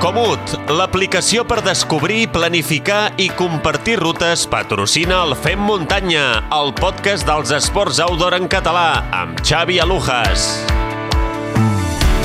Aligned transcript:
Comut, 0.00 0.54
l'aplicació 0.72 1.42
per 1.44 1.58
descobrir, 1.60 2.22
planificar 2.32 3.12
i 3.20 3.26
compartir 3.36 3.98
rutes 4.00 4.46
patrocina 4.48 5.20
el 5.26 5.36
Fem 5.36 5.60
Muntanya, 5.60 6.24
el 6.56 6.72
podcast 6.80 7.28
dels 7.28 7.52
esports 7.60 8.00
outdoor 8.08 8.40
en 8.40 8.48
català, 8.48 8.90
amb 9.12 9.44
Xavi 9.44 9.76
Alujas. 9.84 10.79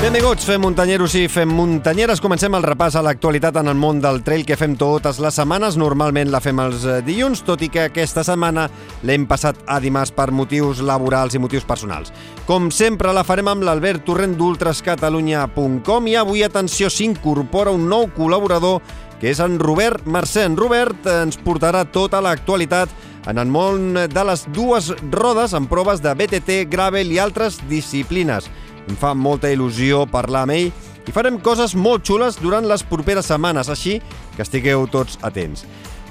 Benvinguts, 0.05 0.45
fem 0.45 0.61
muntanyeros 0.61 1.15
i 1.17 1.23
fem 1.25 1.49
muntanyeres. 1.49 2.19
Comencem 2.21 2.53
el 2.53 2.61
repàs 2.61 2.93
a 2.93 3.01
l'actualitat 3.01 3.55
en 3.57 3.71
el 3.71 3.77
món 3.81 3.97
del 4.03 4.19
trail 4.21 4.43
que 4.45 4.53
fem 4.53 4.75
totes 4.77 5.17
les 5.17 5.33
setmanes. 5.33 5.79
Normalment 5.81 6.29
la 6.29 6.37
fem 6.45 6.59
els 6.61 6.83
eh, 6.85 6.99
dilluns, 7.01 7.39
tot 7.41 7.63
i 7.65 7.71
que 7.73 7.87
aquesta 7.87 8.21
setmana 8.21 8.67
l'hem 9.01 9.25
passat 9.25 9.63
a 9.65 9.79
dimarts 9.81 10.13
per 10.13 10.27
motius 10.29 10.83
laborals 10.85 11.33
i 11.33 11.41
motius 11.41 11.65
personals. 11.65 12.13
Com 12.45 12.69
sempre, 12.69 13.15
la 13.17 13.23
farem 13.25 13.49
amb 13.49 13.65
l'Albert 13.65 14.05
Torrent 14.05 14.35
d'ultrascatalunya.com 14.37 16.11
i 16.11 16.13
avui, 16.21 16.45
atenció, 16.45 16.91
s'incorpora 16.93 17.73
un 17.73 17.89
nou 17.89 18.05
col·laborador 18.13 18.83
que 19.17 19.31
és 19.33 19.41
en 19.41 19.57
Robert 19.57 20.05
Mercè. 20.05 20.45
En 20.45 20.59
Robert 20.59 21.09
ens 21.15 21.41
portarà 21.41 21.81
tota 21.89 22.21
l'actualitat 22.21 22.93
en 23.25 23.41
el 23.41 23.49
món 23.49 23.97
de 23.97 24.27
les 24.29 24.45
dues 24.53 24.91
rodes 25.09 25.57
en 25.57 25.65
proves 25.65 26.05
de 26.05 26.13
BTT, 26.13 26.61
Gravel 26.69 27.09
i 27.09 27.17
altres 27.17 27.57
disciplines. 27.65 28.51
Em 28.85 28.97
fa 28.99 29.13
molta 29.17 29.49
il·lusió 29.51 30.05
parlar 30.11 30.45
amb 30.45 30.55
ell 30.55 30.71
i 31.05 31.13
farem 31.13 31.39
coses 31.41 31.75
molt 31.77 32.05
xules 32.05 32.37
durant 32.41 32.65
les 32.67 32.83
properes 32.85 33.29
setmanes, 33.29 33.69
així 33.69 33.99
que 34.35 34.43
estigueu 34.45 34.87
tots 34.91 35.19
atents. 35.25 35.65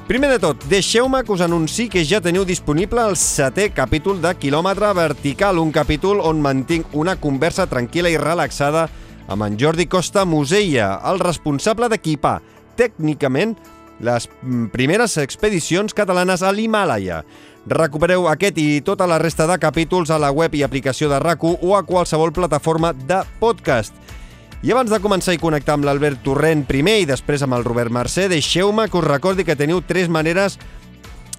Primer 0.04 0.28
de 0.34 0.38
tot, 0.42 0.66
deixeu-me 0.68 1.22
que 1.24 1.32
us 1.32 1.40
anunci 1.40 1.86
que 1.88 2.02
ja 2.04 2.20
teniu 2.20 2.44
disponible 2.44 3.00
el 3.08 3.14
setè 3.16 3.70
capítol 3.72 4.18
de 4.20 4.34
Quilòmetre 4.36 4.90
Vertical, 4.92 5.56
un 5.62 5.72
capítol 5.72 6.20
on 6.20 6.42
mantinc 6.44 6.92
una 6.92 7.16
conversa 7.16 7.64
tranquil·la 7.70 8.12
i 8.12 8.18
relaxada 8.20 8.84
amb 9.32 9.46
en 9.46 9.56
Jordi 9.56 9.86
Costa 9.88 10.26
Musella, 10.28 10.98
el 11.08 11.22
responsable 11.24 11.88
d'equipar 11.88 12.40
tècnicament 12.76 13.54
les 14.04 14.28
mm, 14.28 14.68
primeres 14.74 15.16
expedicions 15.22 15.94
catalanes 15.96 16.42
a 16.42 16.52
l'Himàlaia. 16.52 17.22
Recupereu 17.64 18.26
aquest 18.28 18.58
i 18.60 18.82
tota 18.84 19.06
la 19.08 19.16
resta 19.16 19.46
de 19.48 19.54
capítols 19.56 20.10
a 20.12 20.18
la 20.20 20.28
web 20.36 20.52
i 20.52 20.60
aplicació 20.62 21.08
de 21.08 21.16
rac 21.22 21.40
o 21.44 21.76
a 21.76 21.82
qualsevol 21.88 22.32
plataforma 22.32 22.92
de 22.92 23.22
podcast. 23.40 23.94
I 24.60 24.72
abans 24.72 24.92
de 24.92 25.00
començar 25.00 25.32
i 25.32 25.40
connectar 25.40 25.78
amb 25.78 25.88
l'Albert 25.88 26.20
Torrent 26.24 26.66
primer 26.68 26.98
i 27.00 27.08
després 27.08 27.40
amb 27.44 27.56
el 27.56 27.64
Robert 27.64 27.92
Mercè, 27.92 28.28
deixeu-me 28.28 28.84
que 28.88 29.00
us 29.00 29.08
recordi 29.08 29.44
que 29.48 29.56
teniu 29.56 29.80
tres 29.80 30.12
maneres 30.12 30.58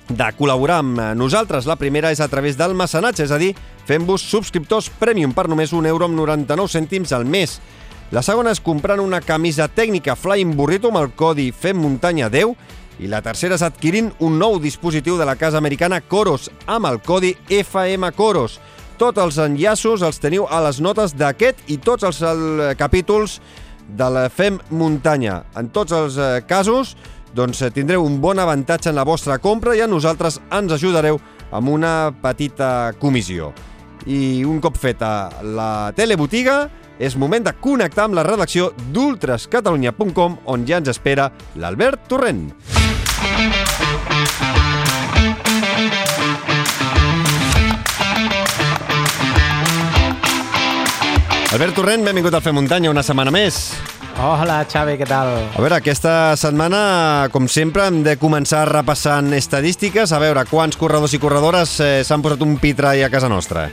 de 0.10 0.30
col·laborar 0.38 0.80
amb 0.82 1.02
nosaltres. 1.18 1.70
La 1.70 1.78
primera 1.78 2.10
és 2.14 2.22
a 2.22 2.28
través 2.30 2.58
del 2.58 2.74
mecenatge, 2.74 3.26
és 3.26 3.34
a 3.34 3.38
dir, 3.42 3.52
fent-vos 3.86 4.26
subscriptors 4.26 4.90
premium 4.98 5.34
per 5.34 5.46
només 5.50 5.74
un 5.78 5.86
euro 5.86 6.10
amb 6.10 6.18
99 6.18 6.74
cèntims 6.74 7.14
al 7.14 7.26
mes. 7.26 7.60
La 8.14 8.22
segona 8.26 8.54
és 8.54 8.62
comprant 8.62 9.02
una 9.02 9.22
camisa 9.22 9.66
tècnica 9.70 10.18
Flying 10.18 10.58
Burrito 10.58 10.90
amb 10.90 11.02
el 11.02 11.14
codi 11.18 11.52
FEMMUNTANYA10 11.54 12.74
i 13.00 13.10
la 13.12 13.22
tercera 13.26 13.58
és 13.58 13.64
adquirint 13.66 14.12
un 14.24 14.38
nou 14.40 14.58
dispositiu 14.62 15.18
de 15.20 15.26
la 15.28 15.36
casa 15.36 15.60
americana 15.60 16.02
Coros 16.02 16.50
amb 16.66 16.88
el 16.88 17.02
codi 17.04 17.34
FMCoros. 17.50 18.60
Tots 18.96 19.20
els 19.20 19.40
enllaços 19.44 20.06
els 20.08 20.22
teniu 20.24 20.46
a 20.48 20.62
les 20.64 20.80
notes 20.80 21.16
d'aquest 21.20 21.66
i 21.68 21.78
tots 21.84 22.08
els 22.08 22.22
el, 22.24 22.46
capítols 22.80 23.42
de 23.86 24.08
la 24.10 24.30
FEM 24.30 24.62
Muntanya. 24.72 25.42
En 25.60 25.70
tots 25.76 25.92
els 25.94 26.16
eh, 26.18 26.40
casos, 26.48 26.96
doncs 27.36 27.62
eh, 27.62 27.72
tindreu 27.76 28.06
un 28.06 28.22
bon 28.24 28.40
avantatge 28.40 28.90
en 28.90 28.96
la 28.96 29.06
vostra 29.06 29.38
compra 29.44 29.76
i 29.76 29.84
a 29.84 29.90
nosaltres 29.92 30.40
ens 30.56 30.78
ajudareu 30.78 31.20
amb 31.52 31.70
una 31.70 32.14
petita 32.24 32.94
comissió. 33.00 33.52
I 34.08 34.46
un 34.48 34.62
cop 34.64 34.78
feta 34.80 35.30
la 35.44 35.92
telebotiga, 35.98 36.66
és 37.00 37.18
moment 37.20 37.44
de 37.44 37.52
connectar 37.60 38.08
amb 38.08 38.16
la 38.16 38.24
redacció 38.24 38.72
d'ultrascatalunya.com 38.96 40.40
on 40.46 40.66
ja 40.68 40.80
ens 40.80 40.96
espera 40.96 41.32
l'Albert 41.60 42.08
Torrent. 42.08 42.48
Albert 51.56 51.78
Torrent, 51.80 52.02
benvingut 52.04 52.36
al 52.36 52.42
Fer 52.44 52.52
Muntanya 52.52 52.90
una 52.92 53.00
setmana 53.00 53.32
més. 53.32 53.70
Hola, 54.20 54.58
Xavi, 54.68 54.98
què 55.00 55.06
tal? 55.08 55.30
A 55.56 55.62
veure, 55.64 55.78
aquesta 55.78 56.36
setmana, 56.36 56.82
com 57.32 57.48
sempre, 57.48 57.86
hem 57.88 58.02
de 58.04 58.18
començar 58.20 58.66
repassant 58.68 59.32
estadístiques, 59.38 60.12
a 60.12 60.20
veure 60.20 60.44
quants 60.50 60.76
corredors 60.76 61.16
i 61.16 61.22
corredores 61.24 61.78
eh, 61.80 62.02
s'han 62.04 62.26
posat 62.26 62.44
un 62.44 62.58
pitre 62.60 62.92
a 62.92 63.10
casa 63.14 63.32
nostra. 63.32 63.70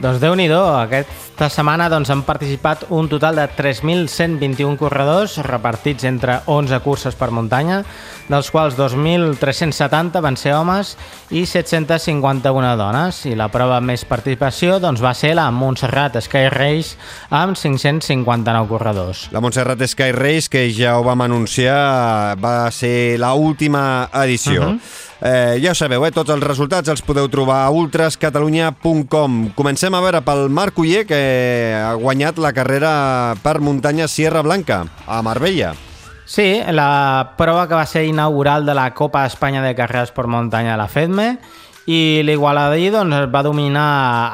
Doncs 0.00 0.20
déu 0.22 0.34
nhi 0.34 0.48
aquesta 0.50 1.48
setmana 1.52 1.88
doncs, 1.90 2.10
han 2.10 2.22
participat 2.26 2.86
un 2.90 3.08
total 3.08 3.36
de 3.36 3.44
3.121 3.48 4.76
corredors 4.78 5.38
repartits 5.44 6.04
entre 6.04 6.40
11 6.46 6.80
curses 6.80 7.14
per 7.14 7.30
muntanya, 7.30 7.82
dels 8.28 8.50
quals 8.50 8.74
2.370 8.78 10.22
van 10.22 10.36
ser 10.36 10.54
homes 10.54 10.96
i 11.30 11.44
751 11.46 12.76
dones. 12.76 13.26
I 13.26 13.36
la 13.36 13.50
prova 13.52 13.76
amb 13.78 13.92
més 13.92 14.04
participació 14.08 14.78
doncs, 14.82 15.02
va 15.02 15.14
ser 15.14 15.34
la 15.36 15.50
Montserrat 15.50 16.18
Sky 16.22 16.48
Race 16.50 16.96
amb 17.30 17.56
559 17.58 18.68
corredors. 18.68 19.28
La 19.32 19.40
Montserrat 19.44 19.82
Sky 19.86 20.12
Race, 20.16 20.50
que 20.50 20.68
ja 20.72 20.98
ho 20.98 21.06
vam 21.06 21.26
anunciar, 21.26 22.36
va 22.42 22.70
ser 22.70 23.18
la 23.18 23.34
última 23.34 24.08
edició. 24.24 24.62
Uh 24.62 24.74
-huh. 24.74 25.10
Eh, 25.24 25.60
ja 25.62 25.70
ho 25.70 25.74
sabeu, 25.78 26.02
eh? 26.02 26.10
tots 26.10 26.32
els 26.34 26.42
resultats 26.42 26.88
els 26.88 27.02
podeu 27.06 27.28
trobar 27.30 27.60
a 27.62 27.70
ultrascatalunya.com. 27.70 29.52
Comencem 29.54 29.81
a 29.90 30.00
veure 30.00 30.20
pel 30.22 30.46
Marc 30.46 30.76
Uller, 30.78 31.02
que 31.08 31.18
ha 31.74 31.94
guanyat 31.98 32.36
la 32.38 32.52
carrera 32.54 33.34
per 33.42 33.58
muntanya 33.58 34.06
Sierra 34.06 34.42
Blanca, 34.46 34.84
a 35.06 35.22
Marbella. 35.26 35.72
Sí, 36.24 36.62
la 36.70 37.34
prova 37.36 37.66
que 37.66 37.74
va 37.74 37.86
ser 37.90 38.04
inaugural 38.06 38.64
de 38.64 38.76
la 38.78 38.94
Copa 38.94 39.26
Espanya 39.26 39.62
de 39.64 39.74
Carreres 39.74 40.14
per 40.14 40.28
Muntanya 40.30 40.76
de 40.76 40.78
la 40.78 40.86
FEDME 40.86 41.26
i 41.90 42.22
l'Igualadí 42.22 42.92
doncs, 42.94 43.26
va 43.32 43.42
dominar 43.42 43.88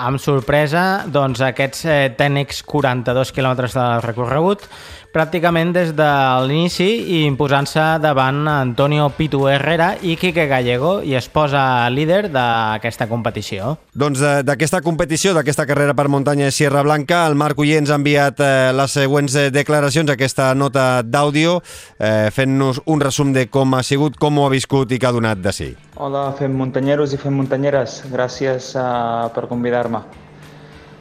amb 0.04 0.20
sorpresa 0.20 1.04
doncs, 1.08 1.40
aquests 1.40 1.84
eh, 1.88 1.98
tècnics 2.18 2.60
42 2.68 3.32
quilòmetres 3.32 3.76
de 3.78 3.88
recorregut 4.04 4.68
pràcticament 5.12 5.72
des 5.72 5.94
de 5.96 6.08
l'inici 6.46 6.86
i 6.86 7.22
imposant-se 7.26 7.84
davant 8.02 8.42
Antonio 8.48 9.08
Pitu 9.16 9.46
Herrera 9.48 9.94
i 10.04 10.16
Quique 10.20 10.44
Gallego 10.50 10.98
i 11.02 11.14
es 11.18 11.28
posa 11.32 11.88
líder 11.90 12.28
d'aquesta 12.32 13.08
competició. 13.08 13.76
Doncs 13.98 14.20
d'aquesta 14.46 14.82
competició, 14.84 15.32
d'aquesta 15.36 15.66
carrera 15.68 15.96
per 15.96 16.08
muntanya 16.12 16.48
de 16.48 16.54
Sierra 16.54 16.84
Blanca, 16.86 17.24
el 17.26 17.38
Marc 17.40 17.58
Uller 17.58 17.80
ens 17.80 17.92
ha 17.92 17.98
enviat 17.98 18.42
eh, 18.44 18.50
les 18.76 18.96
següents 19.00 19.34
eh, 19.34 19.48
declaracions, 19.54 20.12
aquesta 20.12 20.50
nota 20.54 21.00
d'àudio, 21.02 21.58
eh, 21.98 22.28
fent-nos 22.34 22.82
un 22.86 23.00
resum 23.00 23.32
de 23.32 23.48
com 23.48 23.74
ha 23.74 23.82
sigut, 23.82 24.18
com 24.20 24.38
ho 24.38 24.46
ha 24.46 24.52
viscut 24.52 24.92
i 24.92 25.00
què 25.00 25.08
ha 25.08 25.14
donat 25.16 25.40
de 25.42 25.54
si. 25.56 25.72
Hola, 25.98 26.28
fem 26.38 26.52
muntanyeros 26.54 27.16
i 27.16 27.18
fem 27.18 27.37
muntanyeres. 27.38 28.02
Gràcies 28.12 28.72
uh, 28.76 29.28
per 29.34 29.46
convidar-me. 29.50 30.02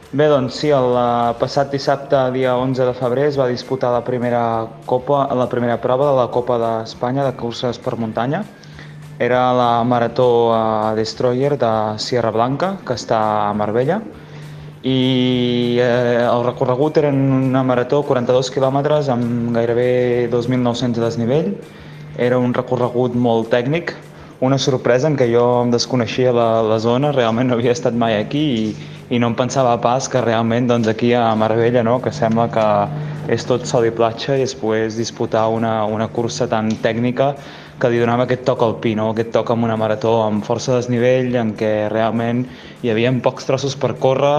Bé, 0.08 0.28
doncs 0.32 0.62
sí, 0.62 0.70
el 0.72 0.94
uh, 0.96 1.34
passat 1.36 1.74
dissabte, 1.74 2.16
dia 2.32 2.54
11 2.56 2.86
de 2.88 2.94
febrer, 2.96 3.26
es 3.28 3.36
va 3.36 3.50
disputar 3.50 3.90
la 3.92 4.00
primera, 4.06 4.40
copa, 4.88 5.26
la 5.36 5.48
primera 5.52 5.76
prova 5.82 6.06
de 6.08 6.14
la 6.22 6.30
Copa 6.32 6.56
d'Espanya 6.62 7.26
de 7.26 7.34
curses 7.36 7.76
per 7.82 7.98
muntanya. 8.00 8.40
Era 9.18 9.42
la 9.52 9.68
Marató 9.84 10.30
uh, 10.54 10.94
Destroyer 10.96 11.58
de 11.60 11.74
Sierra 12.00 12.32
Blanca, 12.32 12.78
que 12.86 12.96
està 12.96 13.20
a 13.50 13.52
Marbella, 13.52 14.00
i 14.86 15.78
eh, 15.82 16.22
el 16.22 16.44
recorregut 16.44 16.98
era 17.00 17.10
una 17.10 17.64
marató 17.66 18.04
42 18.06 18.50
quilòmetres 18.54 19.08
amb 19.10 19.50
gairebé 19.56 20.30
2.900 20.30 20.94
de 20.94 21.02
desnivell. 21.02 21.48
Era 22.18 22.38
un 22.38 22.54
recorregut 22.54 23.14
molt 23.14 23.50
tècnic, 23.50 23.92
una 24.40 24.58
sorpresa 24.58 25.08
en 25.10 25.16
què 25.18 25.26
jo 25.32 25.44
em 25.64 25.72
desconeixia 25.74 26.30
la, 26.34 26.62
la 26.62 26.78
zona, 26.78 27.10
realment 27.14 27.48
no 27.50 27.56
havia 27.56 27.74
estat 27.74 27.96
mai 27.98 28.14
aquí 28.20 28.42
i, 28.54 28.66
i 29.10 29.18
no 29.18 29.32
em 29.32 29.36
pensava 29.38 29.72
pas 29.82 30.06
que 30.08 30.22
realment 30.22 30.68
doncs, 30.70 30.86
aquí 30.86 31.10
a 31.12 31.24
Marbella, 31.34 31.82
no, 31.82 31.96
que 32.04 32.12
sembla 32.14 32.46
que 32.54 32.66
és 33.34 33.46
tot 33.48 33.66
sol 33.66 33.88
i 33.88 33.94
platja 33.94 34.36
i 34.38 34.44
es 34.46 34.54
pogués 34.54 34.94
disputar 34.96 35.48
una, 35.50 35.80
una 35.90 36.06
cursa 36.08 36.46
tan 36.46 36.70
tècnica 36.84 37.32
que 37.78 37.90
li 37.90 37.98
donava 38.00 38.24
aquest 38.26 38.42
toc 38.46 38.62
alpí, 38.62 38.94
no? 38.98 39.10
aquest 39.12 39.30
toc 39.34 39.50
amb 39.54 39.66
una 39.66 39.76
marató 39.78 40.16
amb 40.24 40.42
força 40.46 40.74
desnivell, 40.74 41.34
en 41.38 41.52
què 41.58 41.72
realment 41.92 42.44
hi 42.82 42.90
havia 42.90 43.12
pocs 43.22 43.46
trossos 43.46 43.76
per 43.78 43.92
córrer, 44.02 44.34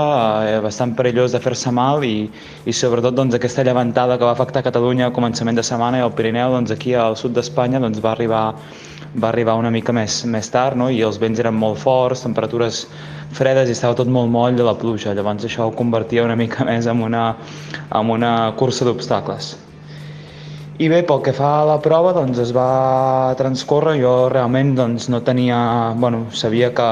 eh, 0.47 0.59
bastant 0.63 0.95
perillós 0.95 1.35
de 1.35 1.39
fer-se 1.43 1.71
mal 1.75 2.03
i, 2.07 2.29
i 2.67 2.75
sobretot 2.75 3.15
doncs, 3.15 3.35
aquesta 3.35 3.63
llevantada 3.67 4.17
que 4.19 4.27
va 4.27 4.35
afectar 4.35 4.63
Catalunya 4.63 5.07
a 5.07 5.15
començament 5.15 5.59
de 5.59 5.63
setmana 5.63 5.99
i 5.99 6.03
al 6.07 6.15
Pirineu, 6.15 6.55
doncs, 6.55 6.75
aquí 6.75 6.95
al 6.95 7.19
sud 7.19 7.35
d'Espanya 7.35 7.79
doncs, 7.83 8.03
va 8.03 8.11
arribar 8.11 8.45
va 9.15 9.29
arribar 9.29 9.55
una 9.57 9.71
mica 9.73 9.93
més, 9.95 10.23
més 10.25 10.49
tard 10.53 10.77
no? 10.77 10.89
i 10.93 11.01
els 11.05 11.17
vents 11.21 11.39
eren 11.41 11.55
molt 11.57 11.79
forts, 11.81 12.21
temperatures 12.25 12.83
fredes 13.33 13.69
i 13.69 13.73
estava 13.73 13.97
tot 13.97 14.09
molt 14.09 14.29
moll 14.31 14.57
de 14.57 14.65
la 14.65 14.75
pluja. 14.77 15.15
Llavors 15.17 15.45
això 15.45 15.69
ho 15.69 15.73
convertia 15.75 16.25
una 16.25 16.37
mica 16.37 16.65
més 16.69 16.87
en 16.89 17.01
una, 17.05 17.31
en 17.89 18.13
una 18.13 18.53
cursa 18.59 18.85
d'obstacles. 18.85 19.55
I 20.79 20.87
bé, 20.87 21.01
pel 21.03 21.19
que 21.19 21.33
fa 21.35 21.47
a 21.59 21.63
la 21.67 21.79
prova, 21.83 22.13
doncs 22.15 22.37
es 22.39 22.53
va 22.55 23.35
transcórrer, 23.35 23.97
jo 23.99 24.13
realment 24.31 24.77
doncs, 24.77 25.09
no 25.11 25.19
tenia... 25.27 25.57
Bueno, 25.99 26.29
sabia 26.31 26.69
que, 26.71 26.85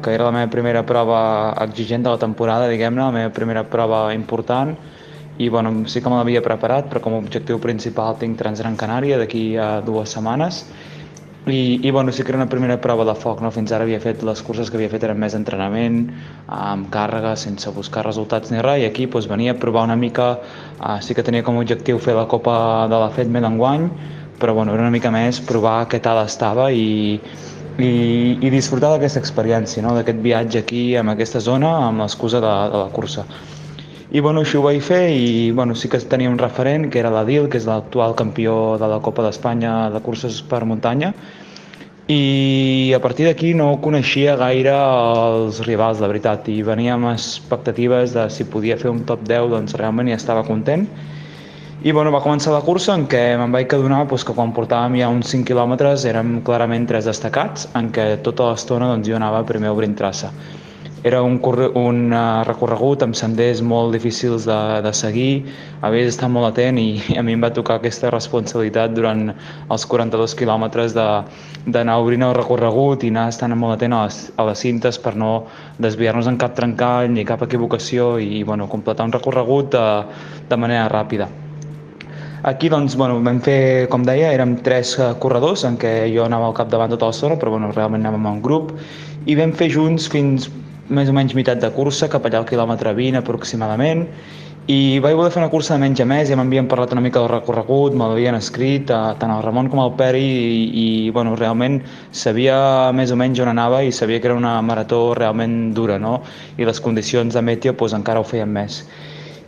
que 0.00 0.14
era 0.16 0.30
la 0.30 0.32
meva 0.32 0.48
primera 0.48 0.86
prova 0.88 1.18
exigent 1.66 2.06
de 2.06 2.14
la 2.14 2.22
temporada, 2.22 2.70
diguem-ne, 2.72 3.02
la 3.02 3.12
meva 3.12 3.34
primera 3.36 3.66
prova 3.68 4.06
important, 4.16 4.72
i 5.36 5.50
bueno, 5.52 5.82
sí 5.84 6.00
que 6.00 6.08
me 6.08 6.16
l'havia 6.16 6.40
preparat, 6.40 6.88
però 6.88 7.02
com 7.04 7.12
a 7.12 7.20
objectiu 7.20 7.60
principal 7.60 8.16
tinc 8.16 8.40
Transgran 8.40 8.78
Canària 8.80 9.20
d'aquí 9.20 9.50
a 9.60 9.82
dues 9.84 10.16
setmanes 10.16 10.64
i, 11.46 11.78
i 11.86 11.90
bueno, 11.90 12.10
sí 12.12 12.24
que 12.24 12.30
era 12.32 12.38
una 12.38 12.48
primera 12.48 12.80
prova 12.80 13.04
de 13.04 13.14
foc, 13.14 13.40
no? 13.40 13.52
fins 13.54 13.70
ara 13.72 13.86
havia 13.86 14.00
fet 14.02 14.22
les 14.26 14.42
curses 14.42 14.70
que 14.70 14.78
havia 14.80 14.90
fet 14.90 15.04
eren 15.06 15.18
més 15.22 15.36
entrenament, 15.38 16.00
amb 16.50 16.88
càrrega, 16.90 17.36
sense 17.38 17.70
buscar 17.76 18.02
resultats 18.06 18.50
ni 18.50 18.62
res, 18.66 18.82
i 18.82 18.86
aquí 18.88 19.06
doncs, 19.06 19.28
venia 19.30 19.54
a 19.54 19.58
provar 19.62 19.84
una 19.86 19.96
mica, 19.96 20.32
uh, 20.80 20.98
sí 20.98 21.14
que 21.14 21.22
tenia 21.22 21.46
com 21.46 21.56
a 21.58 21.62
objectiu 21.62 22.02
fer 22.02 22.16
la 22.18 22.26
Copa 22.26 22.56
de 22.90 22.98
la 22.98 23.12
FEDME 23.14 23.44
d'enguany, 23.46 23.90
però 24.40 24.54
bueno, 24.58 24.74
era 24.74 24.82
una 24.82 24.94
mica 24.94 25.12
més 25.14 25.38
provar 25.40 25.86
què 25.86 26.02
tal 26.02 26.18
estava 26.24 26.70
i, 26.74 27.20
i, 27.78 27.90
i 28.42 28.50
disfrutar 28.50 28.96
d'aquesta 28.96 29.22
experiència, 29.22 29.86
no? 29.86 29.94
d'aquest 29.94 30.18
viatge 30.26 30.64
aquí, 30.64 30.86
en 30.98 31.14
aquesta 31.14 31.40
zona, 31.40 31.76
amb 31.86 32.02
l'excusa 32.02 32.42
de, 32.42 32.56
de 32.74 32.82
la 32.82 32.90
cursa. 32.90 33.26
I 34.16 34.20
bueno, 34.24 34.40
això 34.46 34.62
ho 34.62 34.64
vaig 34.64 34.78
fer 34.80 35.10
i 35.12 35.50
bueno, 35.52 35.74
sí 35.76 35.90
que 35.92 35.98
tenia 36.08 36.30
un 36.32 36.38
referent, 36.40 36.86
que 36.88 37.02
era 37.02 37.10
l'Adil, 37.12 37.50
que 37.52 37.58
és 37.60 37.66
l'actual 37.68 38.14
campió 38.16 38.54
de 38.80 38.88
la 38.88 38.96
Copa 39.04 39.26
d'Espanya 39.26 39.90
de 39.92 40.00
curses 40.00 40.38
per 40.40 40.62
muntanya, 40.64 41.10
i 42.08 42.94
a 42.96 43.00
partir 43.04 43.26
d'aquí 43.26 43.52
no 43.58 43.66
coneixia 43.84 44.38
gaire 44.40 44.72
els 44.72 45.60
rivals, 45.68 46.00
de 46.00 46.08
veritat, 46.08 46.48
i 46.48 46.64
venia 46.64 46.96
amb 46.96 47.10
expectatives 47.10 48.16
de 48.16 48.24
si 48.32 48.48
podia 48.48 48.80
fer 48.80 48.88
un 48.94 49.04
top 49.04 49.28
10, 49.28 49.50
doncs 49.52 49.76
realment 49.76 50.08
ja 50.08 50.16
estava 50.16 50.48
content. 50.48 50.88
I 51.84 51.92
bueno, 51.92 52.08
va 52.14 52.24
començar 52.24 52.56
la 52.56 52.64
cursa 52.64 52.96
en 52.96 53.04
què 53.12 53.24
me'n 53.36 53.52
vaig 53.52 53.68
adonar 53.76 54.06
doncs, 54.06 54.24
que 54.24 54.38
quan 54.38 54.56
portàvem 54.56 54.96
ja 54.96 55.12
uns 55.12 55.28
5 55.34 55.50
quilòmetres 55.52 56.08
érem 56.08 56.38
clarament 56.46 56.88
tres 56.88 57.04
destacats, 57.12 57.68
en 57.76 57.92
què 57.92 58.14
tota 58.24 58.48
l'estona 58.54 58.94
doncs, 58.94 59.12
jo 59.12 59.20
anava 59.20 59.44
primer 59.44 59.76
obrint 59.76 59.98
traça. 59.98 60.32
Era 61.06 61.20
un, 61.22 61.36
un 61.38 61.98
uh, 62.10 62.42
recorregut 62.42 63.04
amb 63.04 63.14
senders 63.14 63.60
molt 63.62 63.92
difícils 63.94 64.42
de, 64.48 64.56
de 64.82 64.90
seguir, 64.90 65.44
havies 65.86 66.08
d'estar 66.08 66.26
molt 66.34 66.48
atent 66.48 66.80
i 66.82 67.18
a 67.20 67.22
mi 67.22 67.36
em 67.36 67.44
va 67.44 67.52
tocar 67.54 67.76
aquesta 67.78 68.10
responsabilitat 68.10 68.96
durant 68.96 69.28
els 69.30 69.84
42 69.86 70.34
quilòmetres 70.40 70.96
d'anar 70.96 71.96
obrint 72.02 72.26
el 72.26 72.34
recorregut 72.34 73.06
i 73.06 73.12
anar 73.14 73.28
estant 73.30 73.54
molt 73.54 73.76
atent 73.76 73.94
a 73.94 74.02
les, 74.08 74.18
a 74.34 74.48
les 74.50 74.66
cintes 74.66 74.98
per 74.98 75.14
no 75.14 75.30
desviar-nos 75.78 76.26
en 76.26 76.40
cap 76.42 76.58
trencall 76.58 77.14
ni 77.14 77.28
cap 77.30 77.46
equivocació 77.46 78.16
i 78.18 78.42
bueno, 78.42 78.66
completar 78.66 79.06
un 79.06 79.14
recorregut 79.14 79.70
de, 79.78 79.86
de 80.50 80.58
manera 80.58 80.90
ràpida. 80.90 81.30
Aquí 82.42 82.66
doncs, 82.68 82.98
bueno, 82.98 83.22
vam 83.22 83.38
fer, 83.46 83.86
com 83.94 84.02
deia, 84.02 84.34
érem 84.34 84.58
tres 84.66 84.98
eh, 84.98 85.14
corredors 85.22 85.62
en 85.70 85.78
què 85.78 85.96
jo 86.10 86.26
anava 86.26 86.50
al 86.50 86.58
capdavant 86.58 86.90
tota 86.98 87.14
l'estona, 87.14 87.38
però 87.38 87.54
bueno, 87.54 87.70
realment 87.78 88.02
anàvem 88.02 88.32
en 88.34 88.42
grup, 88.42 88.74
i 89.26 89.34
vam 89.38 89.54
fer 89.54 89.70
junts 89.70 90.10
fins 90.10 90.50
més 90.88 91.08
o 91.10 91.14
menys 91.16 91.34
meitat 91.34 91.62
de 91.62 91.70
cursa, 91.74 92.08
cap 92.12 92.26
allà 92.26 92.42
al 92.42 92.48
quilòmetre 92.48 92.92
20 92.96 93.20
aproximadament, 93.22 94.06
i 94.66 94.98
vaig 94.98 95.14
voler 95.14 95.30
fer 95.30 95.38
una 95.38 95.50
cursa 95.50 95.76
de 95.76 95.78
menys 95.78 96.00
a 96.02 96.04
més, 96.10 96.26
ja 96.26 96.34
m'havien 96.34 96.66
parlat 96.66 96.90
una 96.90 97.02
mica 97.04 97.20
del 97.20 97.28
recorregut, 97.30 97.94
me 97.94 98.08
l'havien 98.10 98.34
escrit, 98.34 98.90
eh, 98.90 99.12
tant 99.20 99.30
el 99.30 99.44
Ramon 99.44 99.68
com 99.70 99.78
el 99.78 99.92
Peri, 99.94 100.24
i, 100.26 100.64
i 100.82 100.86
bueno, 101.14 101.36
realment 101.38 101.76
sabia 102.10 102.56
més 102.90 103.12
o 103.14 103.18
menys 103.20 103.38
on 103.44 103.52
anava 103.52 103.84
i 103.86 103.92
sabia 103.94 104.18
que 104.18 104.26
era 104.26 104.34
una 104.34 104.56
marató 104.66 105.14
realment 105.14 105.70
dura, 105.76 106.00
no? 106.02 106.16
I 106.58 106.66
les 106.66 106.82
condicions 106.82 107.38
de 107.38 107.42
meteo 107.46 107.76
doncs, 107.78 107.94
encara 107.94 108.18
ho 108.18 108.26
feien 108.26 108.50
més. 108.50 108.80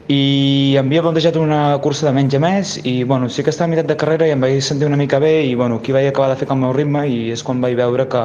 I 0.09 0.77
em 0.79 0.87
havia 0.87 1.03
plantejat 1.03 1.35
una 1.37 1.63
cursa 1.83 2.07
de 2.07 2.15
menys 2.15 2.39
a 2.39 2.43
més 2.45 2.77
i 2.87 3.03
bueno, 3.03 3.27
sí 3.29 3.43
que 3.43 3.51
estava 3.51 3.67
a 3.67 3.75
meitat 3.75 3.91
de 3.91 3.97
carrera 3.99 4.29
i 4.29 4.37
em 4.37 4.41
vaig 4.41 4.63
sentir 4.63 4.87
una 4.87 4.97
mica 4.97 5.19
bé 5.19 5.43
i 5.51 5.57
bueno, 5.59 5.83
aquí 5.83 5.93
vaig 5.93 6.07
acabar 6.13 6.31
de 6.31 6.39
fer 6.39 6.49
el 6.49 6.63
meu 6.63 6.73
ritme 6.73 7.03
i 7.11 7.19
és 7.35 7.43
quan 7.43 7.61
vaig 7.61 7.75
veure 7.77 8.07
que 8.09 8.23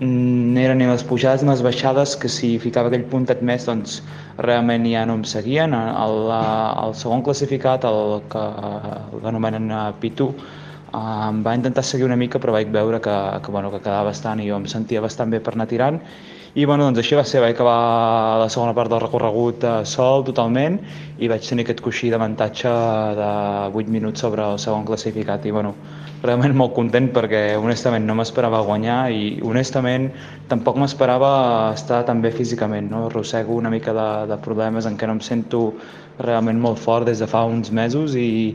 Mm, 0.00 0.56
eren 0.58 0.80
ni 0.82 0.86
les 0.90 1.04
pujades 1.06 1.44
ni 1.44 1.52
les 1.52 1.60
baixades 1.62 2.16
que 2.18 2.28
si 2.36 2.48
ficava 2.58 2.90
aquell 2.90 3.04
puntet 3.12 3.44
més 3.46 3.66
doncs 3.68 4.00
realment 4.42 4.88
ja 4.90 5.04
no 5.06 5.14
em 5.20 5.24
seguien. 5.32 5.76
El, 5.76 6.16
el 6.34 6.96
segon 6.98 7.22
classificat, 7.22 7.86
el 7.86 8.18
que 8.32 8.42
l'anomenen 9.22 9.70
eh, 9.70 9.84
Pitu, 10.02 10.32
em 10.94 11.42
va 11.46 11.54
intentar 11.58 11.84
seguir 11.86 12.06
una 12.06 12.18
mica 12.18 12.38
però 12.42 12.54
vaig 12.54 12.70
veure 12.74 13.00
que, 13.02 13.14
que, 13.42 13.54
bueno, 13.54 13.70
que 13.70 13.82
quedava 13.86 14.10
bastant 14.10 14.42
i 14.42 14.48
jo 14.50 14.58
em 14.58 14.66
sentia 14.70 15.02
bastant 15.02 15.30
bé 15.30 15.40
per 15.42 15.54
anar 15.54 15.66
tirant 15.70 16.00
i 16.54 16.64
bueno, 16.70 16.84
doncs 16.86 17.00
així 17.02 17.16
va 17.18 17.24
ser, 17.26 17.40
vaig 17.42 17.56
acabar 17.56 18.38
la 18.38 18.46
segona 18.52 18.74
part 18.78 18.92
del 18.92 19.00
recorregut 19.02 19.64
eh, 19.66 19.72
sol 19.90 20.22
totalment 20.22 20.76
i 21.18 21.26
vaig 21.26 21.42
tenir 21.42 21.64
aquest 21.64 21.80
coixí 21.82 22.12
d'avantatge 22.12 22.74
de 23.18 23.30
8 23.74 23.90
minuts 23.90 24.22
sobre 24.22 24.44
el 24.52 24.60
segon 24.62 24.84
classificat 24.86 25.48
i 25.50 25.54
bueno, 25.56 25.72
realment 26.22 26.54
molt 26.54 26.70
content 26.76 27.08
perquè 27.16 27.40
honestament 27.58 28.06
no 28.06 28.14
m'esperava 28.14 28.60
guanyar 28.68 28.98
i 29.10 29.40
honestament 29.42 30.06
tampoc 30.52 30.78
m'esperava 30.78 31.30
estar 31.74 32.04
tan 32.06 32.22
bé 32.22 32.30
físicament. 32.30 32.86
No? 32.92 33.08
Arrossego 33.08 33.58
una 33.58 33.72
mica 33.72 33.92
de, 33.96 34.06
de 34.30 34.38
problemes 34.44 34.86
en 34.86 34.94
què 34.96 35.10
no 35.10 35.18
em 35.18 35.22
sento 35.26 35.64
realment 36.22 36.62
molt 36.62 36.78
fort 36.78 37.10
des 37.10 37.18
de 37.18 37.26
fa 37.26 37.42
uns 37.50 37.72
mesos 37.74 38.14
i, 38.14 38.54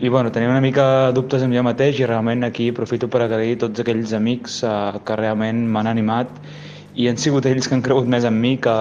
i 0.00 0.10
bueno, 0.10 0.34
tenia 0.34 0.50
una 0.50 0.64
mica 0.64 1.12
dubtes 1.14 1.46
amb 1.46 1.54
jo 1.54 1.62
mateix 1.62 2.02
i 2.02 2.10
realment 2.10 2.42
aquí 2.50 2.72
aprofito 2.74 3.06
per 3.06 3.22
agrair 3.28 3.54
tots 3.62 3.86
aquells 3.86 4.16
amics 4.18 4.64
eh, 4.66 4.74
que 5.06 5.20
realment 5.22 5.62
m'han 5.70 5.94
animat 5.94 6.34
i 6.94 7.06
han 7.08 7.18
sigut 7.20 7.46
ells 7.46 7.68
que 7.68 7.76
han 7.76 7.84
cregut 7.86 8.08
més 8.10 8.24
en 8.26 8.36
mi, 8.40 8.56
que, 8.62 8.74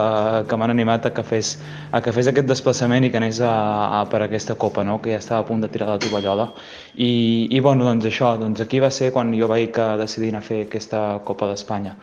que 0.50 0.58
m'han 0.58 0.74
animat 0.74 1.06
a 1.06 1.12
que, 1.14 1.24
fes, 1.26 1.54
a 1.92 2.02
que 2.02 2.14
fes 2.16 2.30
aquest 2.32 2.48
desplaçament 2.50 3.06
i 3.06 3.12
que 3.14 3.20
anés 3.22 3.42
a, 3.46 3.52
a 4.00 4.06
per 4.10 4.24
aquesta 4.26 4.56
copa, 4.56 4.84
no? 4.84 5.00
que 5.02 5.14
ja 5.14 5.20
estava 5.22 5.44
a 5.44 5.48
punt 5.50 5.62
de 5.66 5.70
tirar 5.72 5.90
la 5.92 6.00
tovallola. 6.02 6.50
I, 6.96 7.12
i 7.52 7.60
bueno, 7.60 7.86
doncs 7.86 8.10
això, 8.10 8.34
doncs 8.42 8.64
aquí 8.66 8.82
va 8.82 8.90
ser 8.94 9.12
quan 9.16 9.34
jo 9.38 9.50
vaig 9.52 9.78
decidir 10.02 10.34
anar 10.34 10.42
a 10.44 10.50
fer 10.50 10.64
aquesta 10.66 11.04
Copa 11.28 11.52
d'Espanya. 11.52 11.96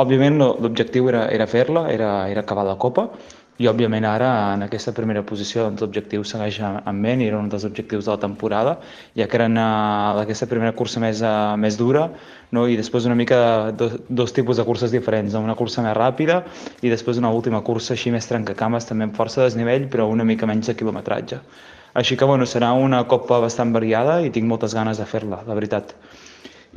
Òbviament 0.00 0.38
l'objectiu 0.38 1.10
era, 1.10 1.26
era 1.34 1.48
fer-la, 1.50 1.88
era, 1.92 2.10
era 2.30 2.46
acabar 2.46 2.64
la 2.64 2.78
Copa, 2.80 3.08
i 3.60 3.68
òbviament 3.68 4.06
ara 4.08 4.28
en 4.54 4.64
aquesta 4.64 4.92
primera 4.96 5.20
posició 5.26 5.66
doncs, 5.66 5.82
l'objectiu 5.84 6.22
segueix 6.24 6.58
en 6.64 7.00
ment 7.04 7.20
i 7.20 7.26
era 7.28 7.38
un 7.38 7.50
dels 7.52 7.66
objectius 7.68 8.06
de 8.06 8.14
la 8.14 8.20
temporada 8.22 8.78
ja 9.18 9.26
que 9.28 9.36
eren 9.36 9.58
uh, 9.60 10.20
aquesta 10.22 10.48
primera 10.48 10.72
cursa 10.78 11.02
més, 11.02 11.20
uh, 11.20 11.58
més 11.60 11.76
dura 11.76 12.06
no? 12.56 12.64
i 12.64 12.78
després 12.80 13.08
una 13.10 13.18
mica 13.18 13.40
dos, 13.76 13.98
dos 14.08 14.32
tipus 14.32 14.56
de 14.56 14.64
curses 14.64 14.94
diferents, 14.96 15.36
una 15.36 15.58
cursa 15.58 15.84
més 15.84 15.92
ràpida 15.98 16.40
i 16.80 16.94
després 16.94 17.20
una 17.20 17.34
última 17.36 17.60
cursa 17.66 17.92
així 17.98 18.14
més 18.14 18.30
trencacames 18.30 18.88
també 18.88 19.10
amb 19.10 19.20
força 19.20 19.44
desnivell 19.44 19.90
però 19.92 20.08
una 20.08 20.24
mica 20.24 20.48
menys 20.48 20.72
de 20.72 20.78
quilometratge. 20.80 21.42
Així 22.00 22.16
que 22.16 22.24
bueno, 22.24 22.46
serà 22.46 22.72
una 22.72 23.04
copa 23.10 23.42
bastant 23.44 23.74
variada 23.76 24.20
i 24.24 24.30
tinc 24.32 24.48
moltes 24.48 24.72
ganes 24.78 25.02
de 25.02 25.08
fer-la, 25.10 25.42
la 25.44 25.56
veritat. 25.58 25.92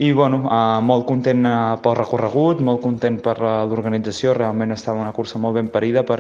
I 0.01 0.09
bueno, 0.11 0.39
uh, 0.49 0.81
molt 0.81 1.05
content 1.05 1.45
uh, 1.45 1.75
pel 1.79 1.95
recorregut, 1.99 2.63
molt 2.65 2.81
content 2.81 3.19
per 3.21 3.37
l'organització, 3.39 4.33
realment 4.33 4.73
estava 4.73 4.99
una 4.99 5.13
cursa 5.13 5.37
molt 5.37 5.59
ben 5.59 5.69
parida 5.69 6.01
per, 6.01 6.17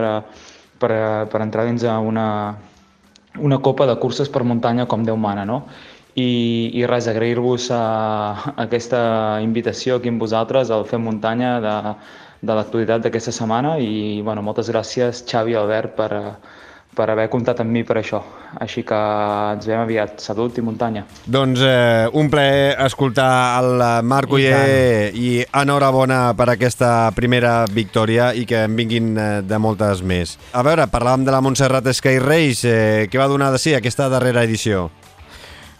per, 0.79 0.91
per 1.31 1.41
entrar 1.41 1.65
dins 1.67 1.83
a 1.83 1.97
una, 1.99 2.27
una 3.39 3.59
copa 3.59 3.87
de 3.89 3.97
curses 3.99 4.29
per 4.29 4.43
muntanya 4.43 4.85
com 4.85 5.03
Déu 5.05 5.17
mana, 5.17 5.45
no? 5.45 5.63
I, 6.15 6.69
i 6.77 6.85
res, 6.85 7.07
agrair-vos 7.09 7.71
aquesta 7.73 8.99
invitació 9.41 9.97
aquí 9.97 10.11
amb 10.13 10.21
vosaltres 10.21 10.69
al 10.69 10.85
Fem 10.85 11.01
Muntanya 11.01 11.55
de, 11.63 11.77
de 12.45 12.57
l'actualitat 12.57 13.07
d'aquesta 13.07 13.33
setmana 13.33 13.79
i 13.81 14.21
bueno, 14.21 14.43
moltes 14.45 14.69
gràcies 14.69 15.23
Xavi 15.25 15.55
i 15.55 15.57
Albert 15.57 15.95
per, 15.97 16.11
uh, 16.13 16.61
per 16.93 17.09
haver 17.09 17.27
comptat 17.31 17.61
amb 17.63 17.73
mi 17.73 17.83
per 17.87 17.97
això. 17.99 18.21
Així 18.61 18.83
que 18.85 18.97
ens 19.53 19.65
veiem 19.67 19.81
aviat. 19.83 20.19
Salut 20.21 20.57
i 20.57 20.63
muntanya. 20.65 21.05
Doncs 21.25 21.63
eh, 21.65 22.07
un 22.13 22.29
plaer 22.33 22.75
escoltar 22.85 23.29
el 23.59 23.83
Marc 24.05 24.33
Uller 24.33 25.11
i, 25.13 25.39
i 25.41 25.45
enhorabona 25.63 26.21
per 26.37 26.51
aquesta 26.53 27.11
primera 27.15 27.63
victòria 27.69 28.31
i 28.37 28.45
que 28.49 28.65
en 28.67 28.77
vinguin 28.77 29.13
eh, 29.17 29.29
de 29.45 29.61
moltes 29.61 30.03
més. 30.05 30.37
A 30.53 30.63
veure, 30.65 30.87
parlàvem 30.91 31.25
de 31.25 31.33
la 31.33 31.41
Montserrat 31.41 31.89
Sky 31.93 32.19
Race. 32.21 32.67
Eh, 32.69 33.07
què 33.09 33.21
va 33.21 33.31
donar 33.31 33.51
de 33.53 33.61
si 33.61 33.73
aquesta 33.77 34.09
darrera 34.13 34.45
edició? 34.45 34.89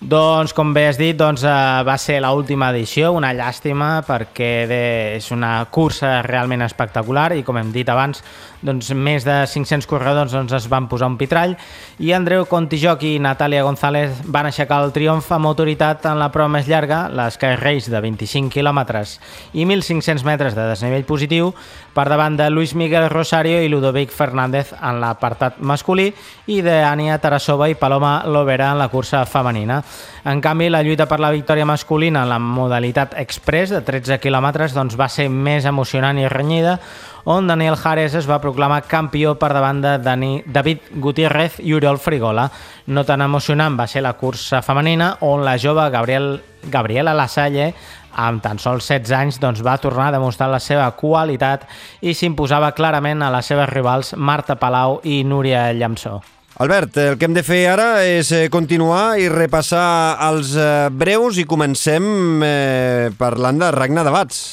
Doncs, 0.04 0.52
com 0.52 0.74
bé 0.76 0.82
has 0.90 0.98
dit, 1.00 1.16
doncs, 1.16 1.46
eh, 1.48 1.84
va 1.88 1.94
ser 1.96 2.18
l'última 2.20 2.74
edició, 2.74 3.14
una 3.16 3.30
llàstima 3.32 4.02
perquè 4.04 4.50
de, 4.68 4.80
és 5.16 5.30
una 5.32 5.62
cursa 5.72 6.18
realment 6.26 6.66
espectacular 6.66 7.30
i, 7.38 7.44
com 7.48 7.56
hem 7.56 7.70
dit 7.72 7.88
abans, 7.88 8.20
doncs, 8.60 8.90
més 8.92 9.24
de 9.24 9.38
500 9.48 9.88
corredors 9.88 10.36
doncs, 10.36 10.52
es 10.58 10.68
van 10.68 10.90
posar 10.92 11.08
un 11.08 11.16
pitrall. 11.16 11.56
I 12.04 12.12
Andreu 12.18 12.44
Contijoc 12.52 13.06
i 13.08 13.14
Natàlia 13.24 13.64
González 13.64 14.20
van 14.28 14.50
aixecar 14.50 14.82
el 14.84 14.92
triomf 14.92 15.30
amb 15.32 15.48
autoritat 15.48 16.10
en 16.12 16.20
la 16.20 16.28
prova 16.36 16.52
més 16.52 16.68
llarga, 16.68 17.06
l'Sky 17.08 17.56
Race 17.62 17.92
de 17.94 18.04
25 18.04 18.52
quilòmetres 18.52 19.22
i 19.54 19.64
1.500 19.64 20.28
metres 20.28 20.60
de 20.60 20.68
desnivell 20.68 21.08
positiu, 21.08 21.54
per 21.94 22.08
davant 22.10 22.36
de 22.38 22.50
Luis 22.50 22.74
Miguel 22.76 23.10
Rosario 23.10 23.62
i 23.62 23.70
Ludovic 23.70 24.12
Fernández 24.12 24.74
en 24.74 25.00
l'apartat 25.02 25.60
masculí 25.62 26.10
i 26.50 26.60
d'Ania 26.66 27.20
Tarasova 27.22 27.70
i 27.70 27.78
Paloma 27.78 28.24
Lovera 28.26 28.72
en 28.74 28.82
la 28.82 28.90
cursa 28.90 29.24
femenina. 29.30 29.80
En 30.26 30.42
canvi, 30.42 30.70
la 30.74 30.82
lluita 30.84 31.06
per 31.08 31.20
la 31.22 31.32
victòria 31.32 31.66
masculina 31.70 32.24
en 32.24 32.34
la 32.34 32.40
modalitat 32.42 33.14
express 33.22 33.76
de 33.76 33.84
13 33.86 34.20
quilòmetres 34.24 34.74
doncs, 34.74 34.98
va 34.98 35.10
ser 35.10 35.30
més 35.30 35.70
emocionant 35.70 36.18
i 36.18 36.28
renyida, 36.28 36.80
on 37.26 37.48
Daniel 37.48 37.78
Jares 37.80 38.18
es 38.20 38.28
va 38.28 38.42
proclamar 38.44 38.82
campió 38.84 39.38
per 39.40 39.54
davant 39.56 39.80
de 39.80 39.94
Dani, 40.04 40.42
David 40.46 40.90
Gutiérrez 41.00 41.62
i 41.64 41.72
Oriol 41.74 42.02
Frigola. 42.04 42.50
No 42.88 43.06
tan 43.08 43.24
emocionant 43.24 43.78
va 43.80 43.88
ser 43.88 44.04
la 44.04 44.18
cursa 44.20 44.62
femenina, 44.62 45.14
on 45.22 45.46
la 45.46 45.56
jove 45.56 45.88
Gabriel, 45.90 46.42
Gabriela 46.68 47.14
Lasalle 47.14 47.74
amb 48.16 48.44
tan 48.44 48.60
sols 48.62 48.88
16 48.90 49.16
anys 49.18 49.40
doncs, 49.42 49.64
va 49.66 49.78
tornar 49.82 50.10
a 50.10 50.16
demostrar 50.18 50.50
la 50.52 50.62
seva 50.64 50.90
qualitat 50.98 51.66
i 52.02 52.14
s'imposava 52.14 52.74
clarament 52.78 53.24
a 53.24 53.32
les 53.34 53.50
seves 53.50 53.70
rivals 53.74 54.14
Marta 54.18 54.56
Palau 54.60 55.00
i 55.04 55.24
Núria 55.24 55.72
Llamçó. 55.74 56.22
Albert, 56.62 56.98
el 57.02 57.16
que 57.18 57.26
hem 57.26 57.34
de 57.34 57.42
fer 57.42 57.64
ara 57.72 58.04
és 58.06 58.30
eh, 58.30 58.44
continuar 58.54 59.18
i 59.18 59.26
repassar 59.32 60.20
els 60.30 60.54
eh, 60.54 60.90
breus 60.94 61.40
i 61.42 61.48
comencem 61.50 62.44
eh, 62.46 63.10
parlant 63.18 63.58
de 63.64 63.72
Regne 63.74 64.04
de 64.06 64.14
Bats. 64.14 64.44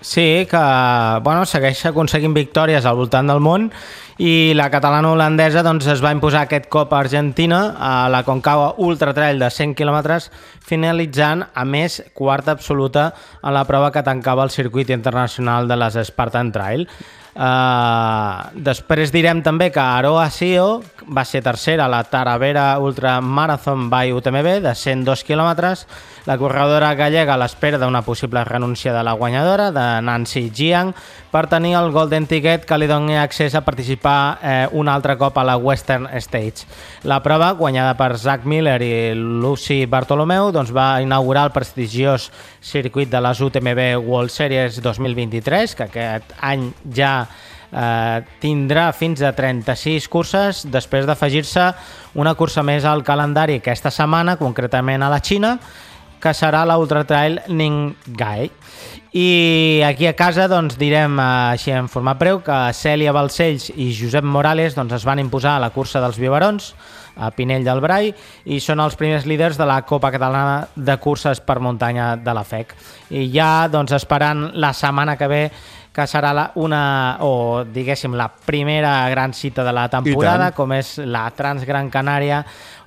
Sí, 0.00 0.44
que 0.50 0.64
bueno, 1.22 1.46
segueix 1.46 1.84
aconseguint 1.88 2.34
victòries 2.34 2.84
al 2.84 2.98
voltant 2.98 3.30
del 3.30 3.40
món 3.40 3.70
i 4.16 4.54
la 4.56 4.70
catalana 4.72 5.10
holandesa 5.12 5.60
doncs, 5.64 5.86
es 5.92 6.00
va 6.00 6.14
imposar 6.14 6.46
aquest 6.46 6.70
cop 6.72 6.94
a 6.94 7.02
Argentina 7.04 7.74
a 7.76 8.08
la 8.08 8.22
Concagua 8.24 8.72
Ultra 8.80 9.12
Trail 9.12 9.38
de 9.38 9.50
100 9.52 9.74
km, 9.76 10.16
finalitzant 10.64 11.44
a 11.52 11.64
més 11.68 12.00
quarta 12.16 12.54
absoluta 12.56 13.10
a 13.42 13.52
la 13.52 13.66
prova 13.68 13.92
que 13.92 14.04
tancava 14.06 14.46
el 14.46 14.54
circuit 14.54 14.90
internacional 14.90 15.68
de 15.68 15.76
les 15.76 16.00
Spartan 16.08 16.52
Trail. 16.52 16.88
Uh, 17.36 18.48
després 18.56 19.12
direm 19.12 19.42
també 19.44 19.68
que 19.68 19.82
Aroa 19.82 20.30
Sio 20.32 20.80
va 21.08 21.24
ser 21.24 21.42
tercera 21.42 21.84
a 21.86 21.88
la 21.88 22.02
Taravera 22.04 22.78
Ultra 22.78 23.20
Marathon 23.20 23.88
by 23.90 24.12
UTMB 24.12 24.60
de 24.64 24.74
102 24.74 25.22
quilòmetres. 25.24 25.86
La 26.26 26.36
corredora 26.38 26.92
gallega 26.98 27.34
a 27.34 27.38
l'espera 27.38 27.78
d'una 27.78 28.02
possible 28.02 28.42
renúncia 28.44 28.92
de 28.92 29.02
la 29.06 29.14
guanyadora, 29.14 29.70
de 29.70 29.86
Nancy 30.02 30.50
Jiang, 30.50 30.92
per 31.30 31.46
tenir 31.46 31.76
el 31.78 31.92
Golden 31.94 32.26
Ticket 32.26 32.66
que 32.66 32.78
li 32.78 32.88
doni 32.90 33.16
accés 33.16 33.54
a 33.54 33.62
participar 33.62 34.38
eh, 34.42 34.68
un 34.72 34.88
altre 34.88 35.16
cop 35.16 35.38
a 35.38 35.44
la 35.46 35.56
Western 35.56 36.08
Stage. 36.18 36.66
La 37.04 37.22
prova, 37.22 37.52
guanyada 37.52 37.94
per 37.96 38.18
Zach 38.18 38.44
Miller 38.44 38.80
i 38.82 39.14
Lucy 39.14 39.84
Bartolomeu, 39.86 40.50
doncs 40.52 40.74
va 40.74 40.96
inaugurar 41.02 41.46
el 41.46 41.54
prestigiós 41.54 42.30
circuit 42.60 43.10
de 43.10 43.20
les 43.22 43.40
UTMB 43.40 43.82
World 44.02 44.34
Series 44.34 44.82
2023, 44.82 45.76
que 45.76 45.86
aquest 45.86 46.34
any 46.42 46.72
ja 46.90 47.26
eh, 47.76 48.24
tindrà 48.40 48.88
fins 48.96 49.22
a 49.22 49.34
36 49.36 50.08
curses 50.08 50.64
després 50.72 51.06
d'afegir-se 51.06 51.68
una 52.16 52.34
cursa 52.34 52.64
més 52.64 52.84
al 52.88 53.04
calendari 53.04 53.60
aquesta 53.60 53.92
setmana, 53.92 54.38
concretament 54.40 55.04
a 55.04 55.12
la 55.12 55.20
Xina, 55.20 55.56
que 56.20 56.32
serà 56.34 56.64
l'Ultra 56.64 57.04
Trail 57.04 57.42
Ninggai. 57.52 58.48
I 59.16 59.82
aquí 59.86 60.08
a 60.08 60.16
casa 60.16 60.48
doncs, 60.48 60.76
direm 60.80 61.20
eh, 61.20 61.30
així 61.54 61.72
en 61.72 61.88
format 61.92 62.18
breu 62.20 62.42
que 62.44 62.56
Cèlia 62.76 63.14
Balcells 63.16 63.70
i 63.76 63.92
Josep 63.96 64.24
Morales 64.24 64.76
doncs, 64.76 64.96
es 64.98 65.06
van 65.08 65.22
imposar 65.22 65.56
a 65.56 65.62
la 65.62 65.72
cursa 65.72 66.02
dels 66.04 66.18
biberons 66.20 66.74
a 67.16 67.30
Pinell 67.32 67.64
del 67.64 67.80
Brai 67.80 68.10
i 68.44 68.58
són 68.60 68.82
els 68.84 68.96
primers 69.00 69.24
líders 69.24 69.56
de 69.56 69.64
la 69.68 69.78
Copa 69.88 70.10
Catalana 70.12 70.66
de 70.76 70.98
Curses 71.00 71.40
per 71.40 71.62
Muntanya 71.64 72.10
de 72.20 72.34
la 72.36 72.44
FEC. 72.44 72.74
I 73.08 73.24
ja 73.32 73.68
doncs, 73.72 73.96
esperant 73.96 74.50
la 74.52 74.74
setmana 74.76 75.16
que 75.16 75.30
ve 75.32 75.42
que 75.96 76.04
serà 76.04 76.34
la, 76.36 76.50
una, 76.60 76.80
o 77.24 77.64
diguéssim, 77.64 78.12
la 78.18 78.28
primera 78.28 79.08
gran 79.08 79.32
cita 79.32 79.64
de 79.64 79.72
la 79.72 79.86
temporada, 79.88 80.50
com 80.52 80.74
és 80.76 80.98
la 81.08 81.24
Transgran 81.32 81.88
Canària, 81.92 82.42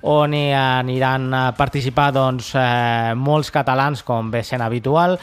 on 0.06 0.36
hi 0.38 0.52
aniran 0.54 1.26
a 1.34 1.44
participar 1.58 2.10
doncs, 2.14 2.52
eh, 2.54 3.10
molts 3.18 3.50
catalans, 3.50 4.04
com 4.06 4.30
ve 4.30 4.44
sent 4.46 4.62
habitual, 4.62 5.18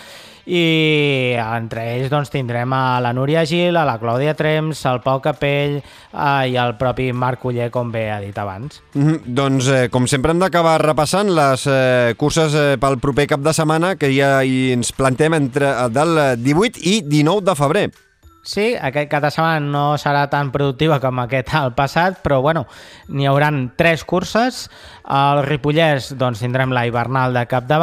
i 0.48 1.36
entre 1.36 1.84
ells 1.98 2.12
doncs, 2.12 2.32
tindrem 2.32 2.72
a 2.74 3.00
la 3.04 3.12
Núria 3.16 3.44
Gil, 3.46 3.76
a 3.76 3.84
la 3.88 3.98
Clàudia 4.00 4.34
Trems, 4.40 4.80
el 4.88 5.02
Pau 5.04 5.20
Capell 5.24 5.78
eh, 5.82 6.48
i 6.48 6.56
el 6.56 6.78
propi 6.80 7.10
Marc 7.12 7.44
Uller, 7.50 7.68
com 7.74 7.92
bé 7.92 8.08
ha 8.14 8.22
dit 8.24 8.38
abans. 8.38 8.82
Mm 8.94 9.08
-hmm. 9.08 9.20
Doncs, 9.26 9.68
eh, 9.68 9.90
com 9.90 10.08
sempre, 10.08 10.32
hem 10.32 10.40
d'acabar 10.40 10.82
repassant 10.82 11.30
les 11.30 11.68
eh, 11.68 12.14
curses 12.18 12.54
eh, 12.56 12.78
pel 12.80 13.00
proper 13.00 13.28
cap 13.28 13.42
de 13.42 13.54
setmana 13.54 13.96
que 13.96 14.12
ja 14.16 14.44
hi 14.44 14.72
ens 14.72 14.92
plantem 14.92 15.34
entre 15.34 15.90
del 15.90 16.42
18 16.42 16.80
i 16.82 17.02
19 17.02 17.42
de 17.42 17.56
febrer. 17.56 17.92
Sí, 18.48 18.78
aquest 18.80 19.10
cap 19.12 19.26
de 19.26 19.30
setmana 19.34 19.60
no 19.60 19.98
serà 20.00 20.30
tan 20.32 20.54
productiva 20.54 21.02
com 21.04 21.20
aquest 21.20 21.50
al 21.54 21.74
passat, 21.76 22.22
però 22.24 22.40
bueno, 22.42 22.64
n'hi 23.10 23.28
hauran 23.28 23.74
tres 23.76 24.06
curses. 24.08 24.70
Al 25.04 25.44
Ripollès 25.44 26.14
doncs, 26.16 26.40
tindrem 26.40 26.72
la 26.72 26.86
hivernal 26.88 27.36
de 27.36 27.44
Cap 27.46 27.68
de 27.68 27.76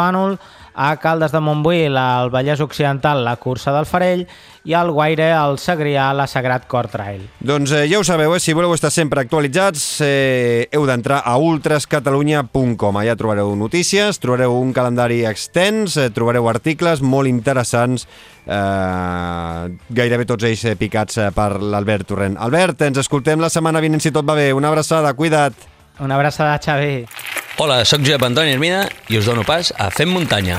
a 0.74 0.96
Caldes 0.98 1.32
de 1.32 1.40
Montbui, 1.40 1.86
al 1.86 2.30
Vallès 2.30 2.60
Occidental, 2.60 3.24
la 3.24 3.36
cursa 3.36 3.72
del 3.72 3.86
Farell, 3.86 4.26
i 4.64 4.72
al 4.72 4.90
Guaire, 4.90 5.30
al 5.32 5.58
Segrià, 5.60 6.08
la 6.16 6.26
Sagrat 6.26 6.66
Cor 6.66 6.88
Trail. 6.88 7.22
Doncs 7.44 7.72
eh, 7.76 7.84
ja 7.90 8.00
ho 8.00 8.04
sabeu, 8.04 8.34
eh? 8.34 8.40
si 8.40 8.54
voleu 8.56 8.72
estar 8.74 8.90
sempre 8.90 9.20
actualitzats, 9.22 9.84
eh, 10.04 10.68
heu 10.72 10.86
d'entrar 10.88 11.20
a 11.24 11.36
ultrascatalunya.com. 11.36 13.00
Allà 13.00 13.16
trobareu 13.20 13.52
notícies, 13.60 14.18
trobareu 14.22 14.56
un 14.56 14.72
calendari 14.72 15.22
extens, 15.28 15.98
eh, 16.00 16.08
trobareu 16.14 16.48
articles 16.48 17.04
molt 17.04 17.30
interessants, 17.30 18.08
eh, 18.46 19.68
gairebé 19.94 20.26
tots 20.26 20.48
ells 20.48 20.64
eh, 20.64 20.74
picats 20.80 21.20
eh, 21.20 21.30
per 21.36 21.60
l'Albert 21.60 22.08
Torrent. 22.08 22.40
Albert, 22.40 22.88
ens 22.88 23.04
escoltem 23.04 23.40
la 23.44 23.52
setmana 23.52 23.84
vinent 23.84 24.02
si 24.02 24.14
tot 24.14 24.26
va 24.26 24.38
bé. 24.38 24.50
Una 24.56 24.72
abraçada, 24.72 25.14
cuida't. 25.14 25.70
Una 26.00 26.16
abraçada, 26.16 26.58
Xavi. 26.58 27.04
Hola, 27.54 27.84
sóc 27.84 28.02
Josep 28.02 28.22
Antoni 28.26 28.50
Hermina 28.50 28.80
i 29.06 29.18
us 29.18 29.28
dono 29.30 29.44
pas 29.46 29.70
a 29.78 29.86
Fem 29.94 30.10
Muntanya. 30.10 30.58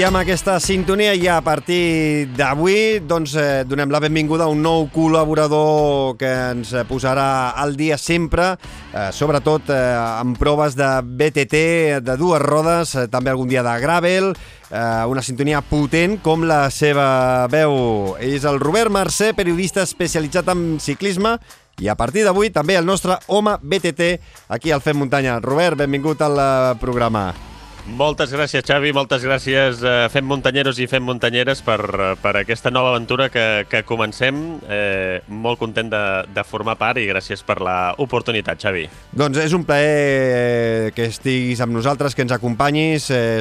I 0.00 0.04
amb 0.06 0.16
aquesta 0.16 0.54
sintonia 0.64 1.10
ja 1.20 1.34
a 1.36 1.42
partir 1.44 2.30
d'avui 2.32 3.02
doncs, 3.04 3.34
eh, 3.36 3.64
donem 3.68 3.90
la 3.92 3.98
benvinguda 4.00 4.46
a 4.46 4.48
un 4.48 4.62
nou 4.64 4.86
col·laborador 4.88 6.16
que 6.16 6.30
ens 6.54 6.70
posarà 6.88 7.52
al 7.52 7.76
dia 7.76 7.98
sempre, 8.00 8.54
eh, 8.94 9.10
sobretot 9.12 9.68
eh, 9.68 9.76
amb 10.22 10.38
proves 10.40 10.72
de 10.78 10.88
BTT, 11.04 12.00
de 12.00 12.16
dues 12.16 12.40
rodes, 12.40 12.94
eh, 12.94 13.08
també 13.12 13.28
algun 13.28 13.52
dia 13.52 13.62
de 13.62 13.76
gravel, 13.82 14.32
eh, 14.70 15.04
una 15.04 15.20
sintonia 15.20 15.60
potent 15.60 16.16
com 16.24 16.48
la 16.48 16.70
seva 16.70 17.46
veu. 17.52 18.16
És 18.24 18.48
el 18.48 18.56
Robert 18.58 18.88
Mercè, 18.88 19.34
periodista 19.36 19.84
especialitzat 19.84 20.48
en 20.48 20.80
ciclisme 20.80 21.36
i 21.76 21.92
a 21.92 21.98
partir 22.00 22.24
d'avui 22.24 22.48
també 22.48 22.80
el 22.80 22.88
nostre 22.88 23.20
home 23.26 23.58
BTT 23.60 24.16
aquí 24.48 24.72
al 24.72 24.80
Fem 24.80 24.96
Muntanya. 24.96 25.42
Robert, 25.44 25.76
benvingut 25.76 26.24
al 26.24 26.40
eh, 26.40 26.74
programa. 26.80 27.49
Moltes 27.88 28.28
gràcies, 28.30 28.62
Xavi, 28.66 28.92
moltes 28.92 29.22
gràcies 29.24 29.80
a 29.88 30.10
Fem 30.12 30.26
Muntanyeros 30.28 30.78
i 30.82 30.86
Fem 30.90 31.02
Muntanyeres 31.04 31.62
per, 31.64 31.80
per 32.20 32.34
aquesta 32.42 32.70
nova 32.70 32.92
aventura 32.92 33.30
que, 33.32 33.64
que 33.70 33.80
comencem. 33.88 34.36
Eh, 34.68 35.22
molt 35.26 35.58
content 35.58 35.88
de, 35.90 36.02
de 36.28 36.44
formar 36.44 36.76
part 36.80 37.00
i 37.00 37.06
gràcies 37.08 37.42
per 37.46 37.56
l'oportunitat, 37.64 38.60
Xavi. 38.60 38.84
Doncs 39.16 39.40
és 39.42 39.56
un 39.56 39.64
plaer 39.64 40.92
que 40.94 41.08
estiguis 41.08 41.64
amb 41.64 41.74
nosaltres, 41.74 42.14
que 42.14 42.26
ens 42.26 42.36
acompanyis. 42.36 43.10
Eh, 43.16 43.40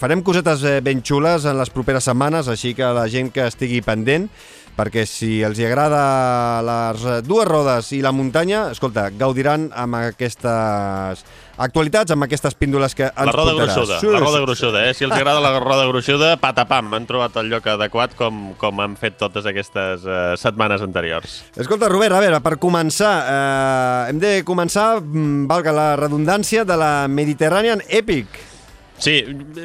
farem 0.00 0.24
cosetes 0.24 0.64
eh, 0.64 0.80
ben 0.84 1.04
xules 1.04 1.44
en 1.44 1.60
les 1.60 1.72
properes 1.74 2.08
setmanes, 2.08 2.48
així 2.48 2.72
que 2.74 2.88
la 2.96 3.06
gent 3.12 3.30
que 3.36 3.48
estigui 3.52 3.84
pendent 3.84 4.30
perquè 4.74 5.04
si 5.06 5.36
els 5.46 5.60
hi 5.60 5.68
agrada 5.68 6.00
les 6.66 7.04
dues 7.22 7.46
rodes 7.46 7.92
i 7.94 8.00
la 8.02 8.10
muntanya, 8.10 8.64
escolta, 8.74 9.06
gaudiran 9.14 9.68
amb 9.70 10.00
aquestes 10.00 11.22
actualitats, 11.58 12.10
amb 12.14 12.24
aquestes 12.26 12.54
píndoles 12.54 12.94
que 12.94 13.04
ens 13.08 13.26
La 13.26 13.32
roda 13.32 13.52
portaràs. 13.52 13.74
gruixuda, 13.76 14.12
la 14.12 14.20
roda 14.20 14.40
gruixuda, 14.44 14.84
eh? 14.88 14.94
Si 14.94 15.04
els 15.04 15.12
agrada 15.14 15.40
la 15.40 15.58
roda 15.60 15.86
gruixuda, 15.86 16.36
patapam, 16.42 16.92
han 16.94 17.06
trobat 17.06 17.36
el 17.36 17.50
lloc 17.52 17.66
adequat 17.66 18.14
com, 18.18 18.54
com 18.58 18.80
han 18.80 18.96
fet 18.96 19.18
totes 19.18 19.46
aquestes 19.46 20.04
eh, 20.06 20.34
setmanes 20.40 20.82
anteriors. 20.82 21.42
Escolta, 21.56 21.88
Robert, 21.88 22.14
a 22.16 22.20
veure, 22.24 22.40
per 22.44 22.56
començar, 22.58 23.12
eh, 23.28 24.10
hem 24.10 24.18
de 24.22 24.32
començar, 24.44 25.00
mm, 25.00 25.46
valga 25.50 25.72
la 25.72 25.88
redundància, 25.96 26.64
de 26.64 26.76
la 26.76 27.06
Mediterranean 27.08 27.82
Epic. 27.88 28.26
Sí, 28.98 29.24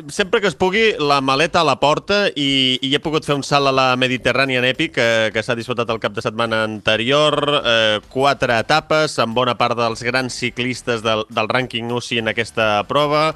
sempre 0.09 0.41
que 0.41 0.48
es 0.50 0.55
pugui, 0.57 0.95
la 0.98 1.21
maleta 1.21 1.62
a 1.62 1.67
la 1.67 1.77
porta 1.79 2.25
i, 2.33 2.79
i 2.81 2.89
he 2.95 3.00
pogut 3.00 3.27
fer 3.27 3.38
un 3.38 3.45
salt 3.45 3.69
a 3.69 3.74
la 3.75 3.86
Mediterranean 3.95 4.65
Epic 4.65 4.95
que, 4.98 5.07
que 5.31 5.43
s'ha 5.45 5.55
disputat 5.55 5.89
el 5.93 6.01
cap 6.01 6.15
de 6.17 6.24
setmana 6.25 6.63
anterior, 6.65 7.38
eh, 7.62 8.00
quatre 8.09 8.57
etapes 8.57 9.19
amb 9.21 9.38
bona 9.38 9.55
part 9.59 9.77
dels 9.77 10.01
grans 10.03 10.33
ciclistes 10.33 11.05
del, 11.05 11.27
del 11.29 11.51
rànquing 11.51 11.93
UCI 11.93 12.24
en 12.24 12.33
aquesta 12.33 12.71
prova, 12.89 13.29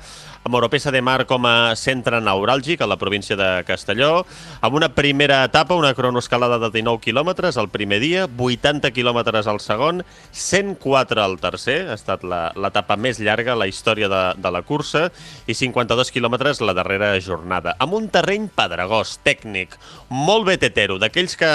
amb 0.43 0.55
Oropesa 0.55 0.91
de 0.91 1.01
Mar 1.01 1.23
com 1.25 1.45
a 1.47 1.73
centre 1.79 2.19
neuràlgic 2.19 2.81
a 2.83 2.87
la 2.87 2.97
província 2.99 3.37
de 3.39 3.63
Castelló, 3.67 4.25
amb 4.59 4.75
una 4.75 4.89
primera 4.91 5.43
etapa, 5.47 5.77
una 5.79 5.93
cronoescalada 5.95 6.59
de 6.59 6.69
19 6.73 6.99
quilòmetres 7.03 7.57
el 7.61 7.69
primer 7.71 8.01
dia, 8.03 8.25
80 8.27 8.91
quilòmetres 8.91 9.47
al 9.47 9.61
segon, 9.63 10.03
104 10.31 11.23
al 11.23 11.37
tercer, 11.39 11.77
ha 11.87 11.95
estat 11.95 12.25
l'etapa 12.27 12.97
més 12.99 13.21
llarga 13.23 13.53
a 13.53 13.59
la 13.59 13.69
història 13.71 14.09
de, 14.11 14.23
de 14.35 14.51
la 14.51 14.63
cursa, 14.67 15.05
i 15.47 15.55
52 15.55 16.11
quilòmetres 16.11 16.59
la 16.61 16.75
darrera 16.75 17.13
jornada, 17.23 17.77
amb 17.79 17.95
un 17.95 18.09
terreny 18.11 18.49
pedregós, 18.51 19.15
tècnic, 19.23 19.77
molt 20.11 20.49
betetero, 20.51 20.99
d'aquells 20.99 21.37
que, 21.39 21.53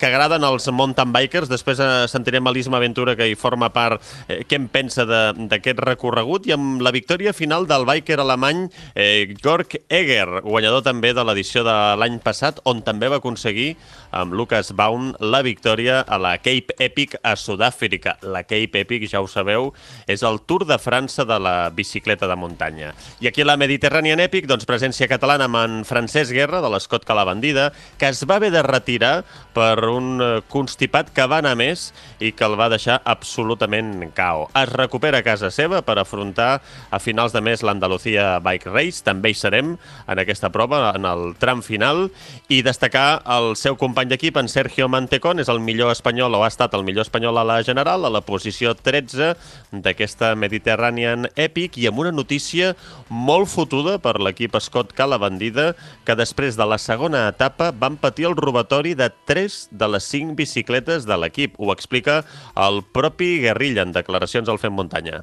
que 0.00 0.08
agraden 0.08 0.48
els 0.48 0.70
mountain 0.72 1.12
bikers, 1.12 1.52
després 1.52 1.84
eh, 1.84 1.90
sentirem 2.08 2.48
a 2.48 2.56
l'Isma 2.56 2.80
Aventura 2.80 3.18
que 3.18 3.28
hi 3.28 3.36
forma 3.36 3.68
part, 3.74 4.00
eh, 4.28 4.40
què 4.48 4.56
en 4.56 4.70
pensa 4.72 5.04
d'aquest 5.04 5.84
recorregut, 5.84 6.48
i 6.48 6.56
amb 6.56 6.80
la 6.80 6.94
victòria 6.96 7.36
final 7.36 7.68
del 7.68 7.84
biker 7.84 8.16
a 8.16 8.29
l'alemany 8.30 8.68
eh, 8.94 9.34
Gork 9.42 9.76
Eger, 9.88 10.42
guanyador 10.44 10.84
també 10.86 11.12
de 11.16 11.24
l'edició 11.26 11.64
de 11.66 11.74
l'any 11.98 12.20
passat, 12.22 12.60
on 12.68 12.82
també 12.86 13.10
va 13.10 13.18
aconseguir 13.18 13.74
amb 14.14 14.34
Lucas 14.34 14.72
Baum 14.76 15.12
la 15.20 15.42
victòria 15.42 16.00
a 16.06 16.18
la 16.18 16.36
Cape 16.38 16.74
Epic 16.78 17.16
a 17.22 17.36
Sud-àfrica. 17.38 18.16
La 18.22 18.42
Cape 18.44 18.82
Epic, 18.84 19.06
ja 19.10 19.22
ho 19.22 19.28
sabeu, 19.30 19.70
és 20.10 20.22
el 20.26 20.40
Tour 20.46 20.66
de 20.68 20.78
França 20.82 21.26
de 21.26 21.38
la 21.42 21.70
bicicleta 21.74 22.28
de 22.30 22.36
muntanya. 22.38 22.92
I 23.20 23.30
aquí 23.30 23.42
a 23.42 23.48
la 23.48 23.58
Mediterranean 23.60 24.22
Epic, 24.22 24.46
doncs, 24.50 24.66
presència 24.68 25.08
catalana 25.10 25.48
amb 25.50 25.60
en 25.60 25.78
Francesc 25.88 26.34
Guerra, 26.34 26.62
de 26.62 26.70
l'Escot 26.70 27.06
Calabandida, 27.06 27.70
que 27.98 28.10
es 28.10 28.22
va 28.26 28.38
haver 28.40 28.52
de 28.54 28.62
retirar 28.66 29.24
per 29.54 29.76
un 29.90 30.20
eh, 30.22 30.30
constipat 30.50 31.12
que 31.14 31.26
va 31.30 31.40
anar 31.42 31.56
més 31.58 31.90
i 32.20 32.32
que 32.36 32.46
el 32.46 32.58
va 32.58 32.70
deixar 32.72 33.00
absolutament 33.04 34.10
cao. 34.14 34.48
Es 34.58 34.70
recupera 34.72 35.20
a 35.20 35.26
casa 35.26 35.50
seva 35.54 35.82
per 35.86 35.98
afrontar 36.00 36.60
a 36.90 36.98
finals 37.02 37.34
de 37.34 37.42
mes 37.44 37.64
l'Andalucía 37.66 38.19
Bike 38.44 38.70
Race. 38.70 39.02
També 39.06 39.32
hi 39.32 39.38
serem 39.38 39.74
en 40.06 40.22
aquesta 40.22 40.50
prova, 40.54 40.92
en 40.96 41.06
el 41.08 41.34
tram 41.40 41.62
final, 41.66 42.08
i 42.48 42.60
destacar 42.66 43.22
el 43.36 43.54
seu 43.56 43.76
company 43.80 44.10
d'equip, 44.12 44.38
en 44.40 44.50
Sergio 44.52 44.88
Mantecón, 44.88 45.40
és 45.42 45.50
el 45.52 45.62
millor 45.64 45.92
espanyol, 45.94 46.34
o 46.36 46.44
ha 46.44 46.50
estat 46.52 46.74
el 46.78 46.84
millor 46.86 47.06
espanyol 47.08 47.40
a 47.40 47.46
la 47.46 47.60
general, 47.66 48.04
a 48.04 48.12
la 48.12 48.22
posició 48.26 48.74
13 48.76 49.34
d'aquesta 49.72 50.34
Mediterranean 50.38 51.28
Epic, 51.34 51.78
i 51.78 51.88
amb 51.90 52.02
una 52.04 52.14
notícia 52.14 52.74
molt 53.08 53.50
fotuda 53.50 53.98
per 54.02 54.18
l'equip 54.20 54.58
Scott 54.60 54.94
Calabandida, 54.96 55.72
que 56.04 56.18
després 56.18 56.58
de 56.58 56.66
la 56.66 56.78
segona 56.78 57.26
etapa 57.30 57.70
van 57.72 57.98
patir 58.00 58.28
el 58.30 58.38
robatori 58.38 58.94
de 58.94 59.10
3 59.26 59.60
de 59.72 59.90
les 59.94 60.10
5 60.12 60.36
bicicletes 60.38 61.06
de 61.08 61.16
l'equip. 61.16 61.54
Ho 61.58 61.72
explica 61.72 62.22
el 62.56 62.82
propi 62.82 63.38
Guerrilla 63.44 63.86
en 63.86 63.94
declaracions 63.96 64.48
al 64.48 64.60
Fem 64.62 64.74
Muntanya. 64.74 65.22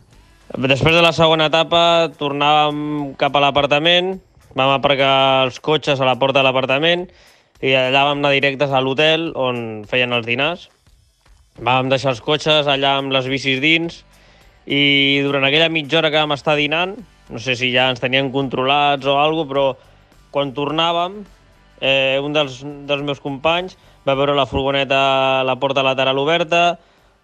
Després 0.58 0.96
de 0.96 1.04
la 1.06 1.12
segona 1.14 1.52
etapa 1.52 2.10
tornàvem 2.18 3.12
cap 3.22 3.36
a 3.38 3.42
l'apartament, 3.44 4.16
vam 4.58 4.72
aparcar 4.74 5.44
els 5.44 5.60
cotxes 5.62 6.00
a 6.02 6.08
la 6.08 6.16
porta 6.18 6.40
de 6.40 6.48
l'apartament 6.48 7.04
i 7.62 7.76
allà 7.78 8.08
vam 8.08 8.24
anar 8.24 8.32
directes 8.34 8.74
a 8.74 8.82
l'hotel 8.82 9.28
on 9.38 9.84
feien 9.86 10.18
els 10.18 10.26
dinars. 10.26 10.64
Vam 11.62 11.92
deixar 11.94 12.16
els 12.16 12.24
cotxes 12.26 12.66
allà 12.66 12.96
amb 12.98 13.14
les 13.14 13.30
bicis 13.30 13.62
dins 13.62 14.00
i 14.66 15.22
durant 15.28 15.46
aquella 15.46 15.70
mitja 15.70 16.00
hora 16.02 16.10
que 16.10 16.26
vam 16.26 16.34
estar 16.34 16.58
dinant, 16.58 16.98
no 17.30 17.38
sé 17.38 17.54
si 17.54 17.70
ja 17.70 17.92
ens 17.94 18.02
tenien 18.02 18.34
controlats 18.34 19.06
o 19.06 19.22
alguna 19.22 19.52
però 19.54 19.68
quan 20.34 20.56
tornàvem, 20.58 21.22
eh, 21.86 22.18
un 22.18 22.34
dels, 22.34 22.64
dels 22.90 23.06
meus 23.06 23.22
companys 23.22 23.78
va 24.10 24.18
veure 24.18 24.34
la 24.34 24.50
furgoneta, 24.50 25.46
la 25.46 25.60
porta 25.62 25.86
lateral 25.86 26.18
oberta, 26.18 26.80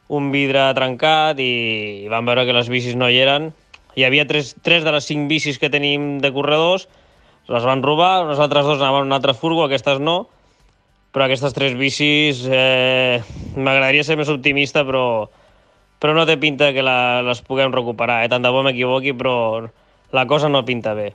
un 0.09 0.31
vidre 0.33 0.65
trencat 0.75 1.39
i 1.39 2.07
vam 2.11 2.27
veure 2.27 2.45
que 2.47 2.55
les 2.55 2.69
bicis 2.71 2.97
no 2.99 3.09
hi 3.09 3.21
eren. 3.23 3.51
Hi 3.95 4.07
havia 4.07 4.25
tres, 4.27 4.55
tres 4.65 4.83
de 4.83 4.91
les 4.91 5.05
cinc 5.05 5.29
bicis 5.29 5.59
que 5.61 5.69
tenim 5.69 6.17
de 6.23 6.33
corredors, 6.33 6.87
les 7.47 7.65
van 7.67 7.83
robar, 7.83 8.23
uns 8.25 8.41
altres 8.41 8.65
dos 8.65 8.81
anaven 8.81 9.03
a 9.03 9.09
un 9.09 9.15
altre 9.15 9.35
furgo, 9.37 9.65
aquestes 9.65 9.99
no, 10.01 10.27
però 11.13 11.27
aquestes 11.27 11.53
tres 11.53 11.75
bicis 11.77 12.41
eh, 12.49 13.21
m'agradaria 13.55 14.05
ser 14.07 14.17
més 14.17 14.31
optimista, 14.33 14.81
però, 14.87 15.29
però 16.01 16.15
no 16.17 16.25
té 16.25 16.39
pinta 16.41 16.71
que 16.73 16.85
la, 16.85 17.21
les 17.21 17.43
puguem 17.45 17.75
recuperar. 17.75 18.23
Eh? 18.23 18.31
Tant 18.31 18.41
de 18.41 18.51
bo 18.53 18.63
m'equivoqui, 18.65 19.13
però 19.13 19.35
la 20.13 20.25
cosa 20.25 20.49
no 20.49 20.65
pinta 20.65 20.95
bé. 20.97 21.11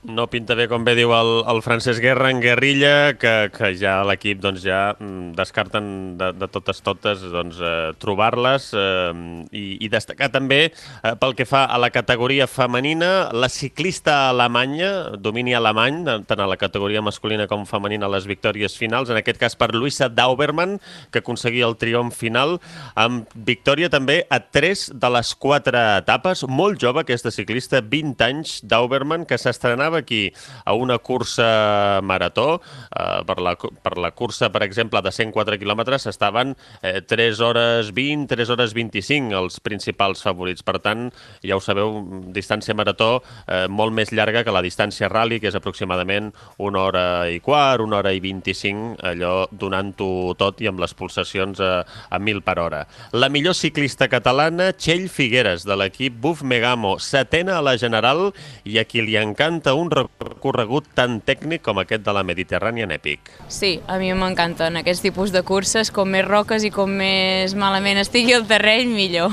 No 0.00 0.24
pinta 0.32 0.54
bé, 0.56 0.64
com 0.64 0.80
bé 0.80 0.94
diu 0.96 1.10
el, 1.12 1.30
el 1.52 1.58
Francesc 1.60 2.00
Guerra 2.00 2.30
en 2.32 2.38
guerrilla, 2.40 3.18
que, 3.20 3.50
que 3.52 3.68
ja 3.76 3.98
l'equip 4.08 4.38
doncs, 4.40 4.62
ja 4.64 4.94
mm, 4.94 5.34
descarten 5.36 5.90
de, 6.16 6.30
de 6.40 6.46
totes 6.48 6.78
totes 6.80 7.20
doncs, 7.28 7.58
eh, 7.60 7.90
trobar-les 8.00 8.70
eh, 8.80 9.10
i, 9.52 9.64
i 9.84 9.90
destacar 9.92 10.30
també 10.32 10.60
eh, 10.70 11.12
pel 11.20 11.36
que 11.36 11.44
fa 11.44 11.66
a 11.68 11.76
la 11.76 11.90
categoria 11.92 12.46
femenina, 12.48 13.28
la 13.36 13.50
ciclista 13.52 14.30
alemanya, 14.30 15.18
domini 15.20 15.52
alemany, 15.58 16.00
tant 16.24 16.40
a 16.40 16.48
la 16.48 16.56
categoria 16.56 17.04
masculina 17.04 17.44
com 17.50 17.68
femenina 17.68 18.08
les 18.08 18.24
victòries 18.24 18.78
finals, 18.80 19.12
en 19.12 19.20
aquest 19.20 19.42
cas 19.42 19.58
per 19.60 19.74
Luisa 19.76 20.08
Dauberman, 20.08 20.78
que 21.12 21.20
aconseguia 21.20 21.68
el 21.68 21.76
triomf 21.76 22.16
final, 22.16 22.56
amb 22.96 23.28
victòria 23.34 23.92
també 23.92 24.22
a 24.32 24.40
tres 24.40 24.88
de 24.96 25.12
les 25.12 25.36
quatre 25.36 25.84
etapes. 26.00 26.46
Molt 26.48 26.80
jove 26.80 27.04
aquesta 27.04 27.28
ciclista, 27.36 27.84
20 27.84 28.28
anys, 28.30 28.58
Dauberman, 28.64 29.28
que 29.28 29.36
s'estrenava 29.36 29.89
anava 29.90 29.98
aquí 29.98 30.32
a 30.64 30.72
una 30.74 30.98
cursa 30.98 32.00
marató, 32.02 32.60
eh, 32.96 33.24
per, 33.26 33.40
la, 33.40 33.56
per 33.56 33.98
la 33.98 34.12
cursa, 34.12 34.50
per 34.50 34.62
exemple, 34.62 35.02
de 35.02 35.10
104 35.12 35.58
quilòmetres, 35.58 36.06
estaven 36.06 36.54
eh, 36.82 37.02
3 37.02 37.40
hores 37.40 37.92
20, 37.92 38.28
3 38.30 38.50
hores 38.54 38.74
25 38.74 39.34
els 39.36 39.60
principals 39.60 40.22
favorits. 40.22 40.62
Per 40.62 40.78
tant, 40.80 41.08
ja 41.42 41.58
ho 41.58 41.60
sabeu, 41.64 41.98
distància 42.32 42.76
marató 42.78 43.20
eh, 43.46 43.66
molt 43.68 43.94
més 43.96 44.14
llarga 44.14 44.44
que 44.46 44.54
la 44.54 44.62
distància 44.62 45.10
rally, 45.10 45.40
que 45.40 45.50
és 45.50 45.58
aproximadament 45.58 46.30
una 46.58 46.84
hora 46.86 47.04
i 47.28 47.40
quart, 47.42 47.82
una 47.82 48.00
hora 48.00 48.14
i 48.14 48.22
25, 48.22 49.00
allò 49.10 49.34
donant-ho 49.50 50.36
tot 50.38 50.62
i 50.62 50.70
amb 50.70 50.80
les 50.80 50.94
pulsacions 50.94 51.60
a, 51.60 51.72
a 51.82 52.20
1.000 52.20 52.44
per 52.46 52.58
hora. 52.62 52.84
La 53.12 53.30
millor 53.32 53.56
ciclista 53.58 54.08
catalana, 54.08 54.70
Txell 54.76 55.08
Figueres, 55.10 55.66
de 55.66 55.76
l'equip 55.76 56.20
Buf 56.20 56.44
Megamo, 56.46 56.96
setena 57.02 57.58
a 57.58 57.64
la 57.64 57.76
general 57.80 58.30
i 58.68 58.78
a 58.78 58.84
qui 58.86 59.02
li 59.04 59.16
encanta 59.18 59.74
recorregut 59.88 60.90
tan 60.92 61.22
tècnic 61.24 61.64
com 61.64 61.80
aquest 61.80 62.04
de 62.04 62.12
la 62.12 62.26
Mediterranean 62.26 62.92
Epic. 62.92 63.32
Sí, 63.48 63.78
a 63.88 63.96
mi 64.02 64.12
m'encanten 64.12 64.76
aquests 64.82 65.06
tipus 65.08 65.32
de 65.32 65.40
curses, 65.46 65.88
com 65.94 66.12
més 66.12 66.28
roques 66.28 66.66
i 66.68 66.74
com 66.74 66.92
més 67.00 67.56
malament 67.56 68.02
estigui 68.04 68.36
el 68.36 68.44
terreny, 68.50 68.92
millor. 68.92 69.32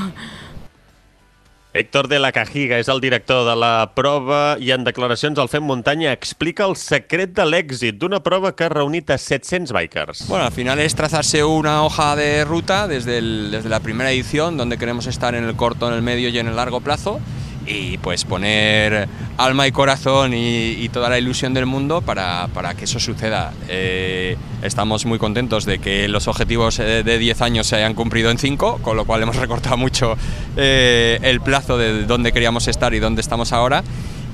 Héctor 1.78 2.08
de 2.08 2.18
la 2.18 2.32
Cajiga 2.32 2.80
és 2.82 2.88
el 2.90 3.02
director 3.04 3.44
de 3.46 3.54
la 3.60 3.92
prova 3.94 4.56
i 4.58 4.72
en 4.74 4.86
declaracions 4.88 5.38
al 5.38 5.50
Fem 5.52 5.66
Muntanya 5.68 6.10
explica 6.16 6.66
el 6.66 6.74
secret 6.80 7.36
de 7.38 7.46
l'èxit 7.46 8.00
d'una 8.02 8.22
prova 8.26 8.56
que 8.58 8.66
ha 8.66 8.72
reunit 8.74 9.12
a 9.14 9.18
700 9.22 9.76
bikers. 9.76 10.24
Bueno, 10.28 10.46
al 10.46 10.56
final 10.56 10.80
es 10.80 10.96
trazarse 10.96 11.44
una 11.44 11.84
hoja 11.84 12.16
de 12.16 12.46
ruta 12.46 12.88
desde, 12.88 13.20
el, 13.20 13.52
desde 13.52 13.70
la 13.70 13.82
primera 13.82 14.12
edición, 14.12 14.58
donde 14.58 14.80
queremos 14.80 15.06
estar 15.06 15.36
en 15.36 15.44
el 15.44 15.56
corto, 15.56 15.88
en 15.88 15.94
el 15.94 16.02
medio 16.02 16.30
y 16.30 16.40
en 16.40 16.48
el 16.48 16.56
largo 16.56 16.82
plazo, 16.82 17.20
y 17.68 17.98
pues 17.98 18.24
poner 18.24 19.08
alma 19.38 19.68
y 19.68 19.72
corazón 19.72 20.34
y, 20.34 20.88
toda 20.88 21.10
la 21.10 21.20
ilusión 21.20 21.54
del 21.54 21.66
mundo 21.66 22.02
para, 22.02 22.48
para 22.54 22.74
que 22.74 22.86
eso 22.86 23.00
suceda. 23.00 23.54
Eh, 23.68 24.38
estamos 24.62 25.06
muy 25.06 25.20
contentos 25.20 25.66
de 25.66 25.80
que 25.80 26.08
los 26.08 26.28
objetivos 26.30 26.80
eh, 26.80 27.04
de 27.04 27.18
10 27.18 27.42
años 27.42 27.68
se 27.68 27.76
hayan 27.76 27.94
cumplido 27.94 28.32
en 28.32 28.38
5, 28.38 28.80
con 28.82 28.96
lo 28.96 29.06
cual 29.06 29.22
hemos 29.22 29.36
recortado 29.48 29.78
mucho 29.78 30.16
eh, 30.56 31.20
el 31.22 31.42
plazo 31.42 31.78
de 31.78 32.06
dónde 32.06 32.32
queríamos 32.32 32.68
estar 32.68 32.94
y 32.94 33.00
dónde 33.00 33.22
estamos 33.22 33.52
ahora. 33.52 33.84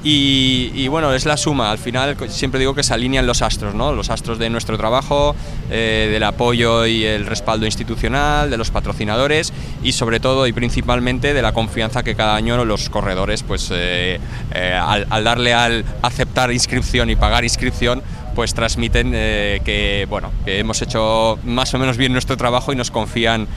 Y, 0.05 0.85
bueno, 0.89 1.13
es 1.13 1.25
la 1.25 1.37
suma, 1.37 1.71
al 1.71 1.77
final 1.77 2.17
siempre 2.27 2.59
digo 2.59 2.75
que 2.75 2.83
se 2.83 2.93
alinean 2.93 3.25
los 3.25 3.41
astros, 3.41 3.73
¿no? 3.73 3.93
los 3.93 4.09
astros 4.09 4.37
de 4.37 4.49
nuestro 4.49 4.77
trabajo, 4.77 5.33
eh, 5.71 6.09
del 6.11 6.23
apoyo 6.23 6.85
y 6.85 7.05
el 7.05 7.25
respaldo 7.25 7.65
institucional, 7.65 8.49
de 8.49 8.57
los 8.57 8.69
patrocinadores 8.69 9.53
y 9.81 9.93
sobre 9.93 10.19
todo 10.19 10.45
y 10.45 10.51
principalmente 10.51 11.33
de 11.33 11.41
la 11.41 11.53
confianza 11.53 12.03
que 12.03 12.15
cada 12.15 12.35
año 12.35 12.65
los 12.65 12.89
corredores, 12.89 13.43
pues 13.43 13.69
eh, 13.73 14.19
eh, 14.53 14.73
al, 14.73 15.23
darle 15.23 15.53
al 15.53 15.85
aceptar 16.01 16.51
inscripción 16.51 17.09
y 17.09 17.15
pagar 17.15 17.45
inscripción, 17.45 18.03
pues 18.35 18.53
transmiten 18.53 19.11
que, 19.11 20.05
bueno, 20.09 20.31
hemos 20.47 20.81
hecho 20.81 21.39
más 21.45 21.73
o 21.75 21.79
menos 21.79 21.97
bien 21.97 22.11
nuestro 22.11 22.35
trabajo 22.35 22.73
y 22.73 22.75
nos 22.75 22.89
confían 22.89 23.47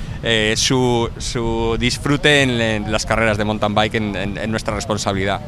su, 0.54 1.08
su, 1.16 1.76
disfrute 1.80 2.42
en, 2.42 2.92
las 2.92 3.06
carreras 3.06 3.38
de 3.38 3.44
mountain 3.44 3.74
bike 3.74 3.94
en 3.94 4.50
nuestra 4.50 4.74
responsabilidad. 4.74 5.40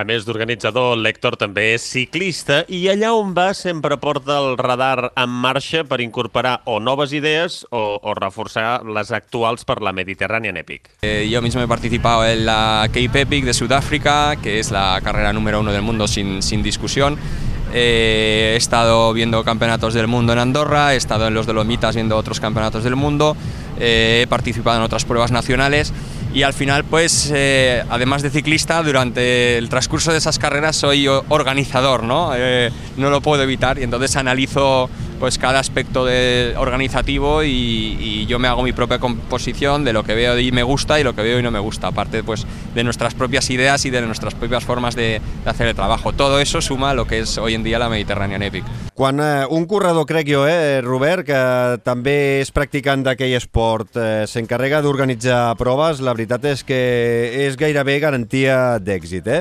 A 0.00 0.04
més 0.08 0.24
d'organitzador, 0.24 0.94
l'Hèctor 0.96 1.34
també 1.36 1.74
és 1.74 1.84
ciclista 1.84 2.62
i 2.72 2.78
allà 2.88 3.10
on 3.12 3.34
va 3.36 3.50
sempre 3.52 3.98
porta 4.00 4.38
el 4.40 4.54
radar 4.56 5.10
en 5.12 5.34
marxa 5.42 5.82
per 5.84 5.98
incorporar 6.00 6.54
o 6.64 6.78
noves 6.80 7.12
idees 7.12 7.58
o, 7.68 7.98
o 8.00 8.14
reforçar 8.16 8.80
les 8.88 9.12
actuals 9.12 9.66
per 9.68 9.82
la 9.84 9.92
Mediterranean 9.92 10.56
Epic. 10.56 10.88
Eh, 11.02 11.28
yo 11.28 11.42
mismo 11.44 11.60
he 11.60 11.68
participado 11.68 12.24
en 12.24 12.46
la 12.46 12.88
Cape 12.88 13.26
Epic 13.26 13.44
de 13.44 13.52
Sudáfrica, 13.52 14.36
que 14.40 14.58
es 14.58 14.70
la 14.70 14.98
carrera 15.04 15.34
número 15.34 15.60
uno 15.60 15.70
del 15.70 15.82
mundo 15.82 16.08
sin, 16.08 16.40
sin 16.40 16.62
discusión. 16.62 17.18
Eh, 17.74 18.52
he 18.54 18.56
estado 18.56 19.12
viendo 19.12 19.44
campeonatos 19.44 19.92
del 19.92 20.06
mundo 20.06 20.32
en 20.32 20.38
Andorra, 20.38 20.94
he 20.94 20.96
estado 20.96 21.28
en 21.28 21.34
los 21.34 21.44
Dolomitas 21.44 21.94
viendo 21.94 22.16
otros 22.16 22.40
campeonatos 22.40 22.84
del 22.84 22.96
mundo, 22.96 23.36
eh, 23.78 24.22
he 24.24 24.26
participado 24.28 24.78
en 24.78 24.82
otras 24.82 25.04
pruebas 25.04 25.30
nacionales 25.30 25.92
y 26.32 26.42
al 26.42 26.52
final 26.52 26.84
pues 26.84 27.30
eh, 27.34 27.82
además 27.88 28.22
de 28.22 28.30
ciclista 28.30 28.82
durante 28.82 29.58
el 29.58 29.68
transcurso 29.68 30.12
de 30.12 30.18
esas 30.18 30.38
carreras 30.38 30.76
soy 30.76 31.08
organizador 31.08 32.04
no 32.04 32.32
eh, 32.36 32.70
no 32.96 33.10
lo 33.10 33.20
puedo 33.20 33.42
evitar. 33.42 33.78
Y 33.78 33.82
entonces 33.82 34.16
analizo 34.16 34.88
pues 35.18 35.38
cada 35.38 35.58
aspecto 35.58 36.04
de 36.04 36.54
organizativo 36.56 37.42
y, 37.42 38.26
yo 38.26 38.38
me 38.38 38.48
hago 38.48 38.62
mi 38.62 38.72
propia 38.72 38.98
composición 38.98 39.84
de 39.84 39.92
lo 39.92 40.04
que 40.04 40.14
veo 40.14 40.38
y 40.38 40.52
me 40.52 40.62
gusta 40.62 41.00
y 41.00 41.04
lo 41.04 41.16
que 41.16 41.22
veo 41.22 41.40
y 41.40 41.42
no 41.42 41.50
me 41.50 41.58
gusta 41.58 41.88
aparte 41.88 42.22
pues 42.22 42.46
de 42.74 42.84
nuestras 42.84 43.14
propias 43.14 43.50
ideas 43.50 43.84
y 43.86 43.90
de 43.90 44.02
nuestras 44.02 44.34
propias 44.34 44.64
formas 44.64 44.94
de, 44.94 45.20
de 45.44 45.50
hacer 45.50 45.66
el 45.66 45.74
trabajo. 45.74 46.12
Todo 46.12 46.38
eso 46.38 46.60
suma 46.60 46.94
lo 46.94 47.06
que 47.06 47.20
es 47.20 47.38
hoy 47.38 47.54
en 47.54 47.64
día 47.64 47.78
la 47.78 47.88
Mediterranean 47.88 48.42
Epic 48.42 48.64
quan 49.00 49.18
eh, 49.18 49.46
un 49.48 49.64
corredor, 49.64 50.04
crec 50.04 50.28
jo, 50.28 50.42
eh, 50.44 50.82
Robert, 50.84 51.24
que 51.24 51.38
també 51.80 52.42
és 52.42 52.50
practicant 52.52 53.00
d'aquell 53.00 53.32
esport, 53.38 53.96
eh, 53.96 54.26
s'encarrega 54.28 54.82
d'organitzar 54.84 55.54
proves, 55.56 56.02
la 56.04 56.12
veritat 56.12 56.44
és 56.50 56.60
que 56.68 56.80
és 57.46 57.56
gairebé 57.56 57.96
garantia 58.04 58.76
d'èxit, 58.76 59.30
eh? 59.32 59.40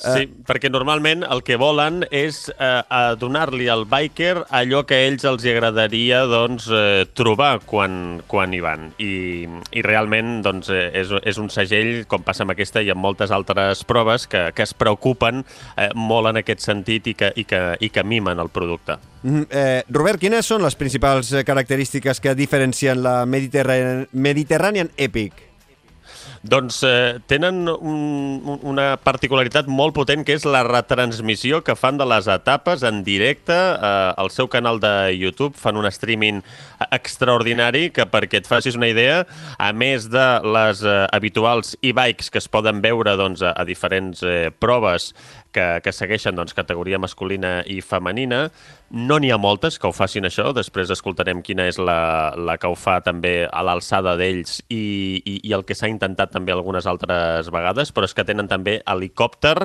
Sí, 0.00 0.26
perquè 0.46 0.70
normalment 0.72 1.24
el 1.26 1.42
que 1.46 1.56
volen 1.60 2.02
és 2.14 2.48
eh, 2.54 2.82
a 2.82 3.14
donar-li 3.18 3.68
al 3.72 3.86
biker 3.88 4.44
allò 4.54 4.82
que 4.88 4.98
a 4.98 5.06
ells 5.08 5.24
els 5.28 5.46
agradaria 5.48 6.24
doncs, 6.30 6.68
eh, 6.72 7.06
trobar 7.16 7.60
quan, 7.64 8.20
quan 8.30 8.54
hi 8.54 8.60
van. 8.64 8.90
I, 9.02 9.46
i 9.72 9.84
realment 9.86 10.40
doncs, 10.44 10.70
eh, 10.74 10.90
és, 11.02 11.14
és 11.24 11.40
un 11.40 11.50
segell, 11.52 12.04
com 12.10 12.24
passa 12.26 12.44
amb 12.44 12.54
aquesta 12.54 12.82
i 12.82 12.92
amb 12.92 13.04
moltes 13.04 13.32
altres 13.34 13.84
proves, 13.88 14.28
que, 14.30 14.48
que 14.54 14.66
es 14.66 14.74
preocupen 14.76 15.44
eh, 15.76 15.90
molt 15.94 16.32
en 16.32 16.42
aquest 16.42 16.64
sentit 16.64 17.12
i 17.12 17.16
que, 17.18 17.32
i 17.36 17.46
que, 17.48 17.64
i 17.80 17.90
que 17.92 18.04
mimen 18.04 18.42
el 18.42 18.52
producte. 18.54 18.98
Mm, 19.24 19.46
eh, 19.48 19.82
Robert, 19.88 20.20
quines 20.20 20.44
són 20.44 20.64
les 20.64 20.76
principals 20.76 21.32
eh, 21.32 21.46
característiques 21.48 22.20
que 22.20 22.36
diferencien 22.36 23.02
la 23.02 23.22
Mediterranean, 23.24 24.06
Mediterranean 24.12 24.92
Epic? 24.96 25.43
Doncs 26.44 26.82
eh, 26.84 27.20
tenen 27.24 27.64
un, 27.72 28.58
una 28.68 28.98
particularitat 29.00 29.64
molt 29.64 29.94
potent 29.96 30.26
que 30.28 30.34
és 30.36 30.44
la 30.44 30.60
retransmissió 30.66 31.62
que 31.64 31.72
fan 31.72 31.96
de 31.96 32.04
les 32.04 32.28
etapes 32.28 32.84
en 32.84 33.00
directe 33.06 33.56
eh, 33.56 34.10
al 34.20 34.28
seu 34.28 34.50
canal 34.52 34.76
de 34.82 34.92
YouTube. 35.16 35.56
Fan 35.56 35.80
un 35.80 35.88
streaming 35.88 36.42
extraordinari 36.90 37.88
que, 37.96 38.04
perquè 38.04 38.42
et 38.42 38.50
facis 38.50 38.76
una 38.76 38.90
idea, 38.92 39.22
a 39.56 39.70
més 39.72 40.10
de 40.12 40.26
les 40.44 40.84
eh, 40.84 40.98
habituals 41.16 41.78
e-bikes 41.80 42.28
que 42.28 42.42
es 42.44 42.50
poden 42.52 42.84
veure 42.84 43.16
doncs, 43.16 43.40
a, 43.40 43.54
a 43.56 43.64
diferents 43.64 44.20
eh, 44.20 44.50
proves 44.52 45.14
que, 45.54 45.66
que 45.84 45.92
segueixen 45.94 46.36
doncs, 46.36 46.54
categoria 46.56 46.98
masculina 47.00 47.60
i 47.70 47.80
femenina. 47.84 48.48
No 48.94 49.16
n'hi 49.18 49.30
ha 49.34 49.38
moltes 49.40 49.78
que 49.80 49.88
ho 49.88 49.94
facin 49.94 50.26
això, 50.28 50.50
després 50.54 50.92
escoltarem 50.92 51.40
quina 51.42 51.66
és 51.70 51.80
la, 51.82 52.34
la 52.36 52.58
que 52.60 52.68
ho 52.70 52.76
fa 52.78 52.98
també 53.02 53.46
a 53.46 53.62
l'alçada 53.66 54.14
d'ells 54.18 54.60
i, 54.68 55.22
i, 55.24 55.34
i 55.48 55.54
el 55.56 55.64
que 55.66 55.74
s'ha 55.74 55.90
intentat 55.90 56.34
també 56.34 56.54
algunes 56.54 56.86
altres 56.90 57.50
vegades, 57.54 57.90
però 57.94 58.06
és 58.06 58.14
que 58.14 58.26
tenen 58.26 58.50
també 58.50 58.76
helicòpter 58.90 59.56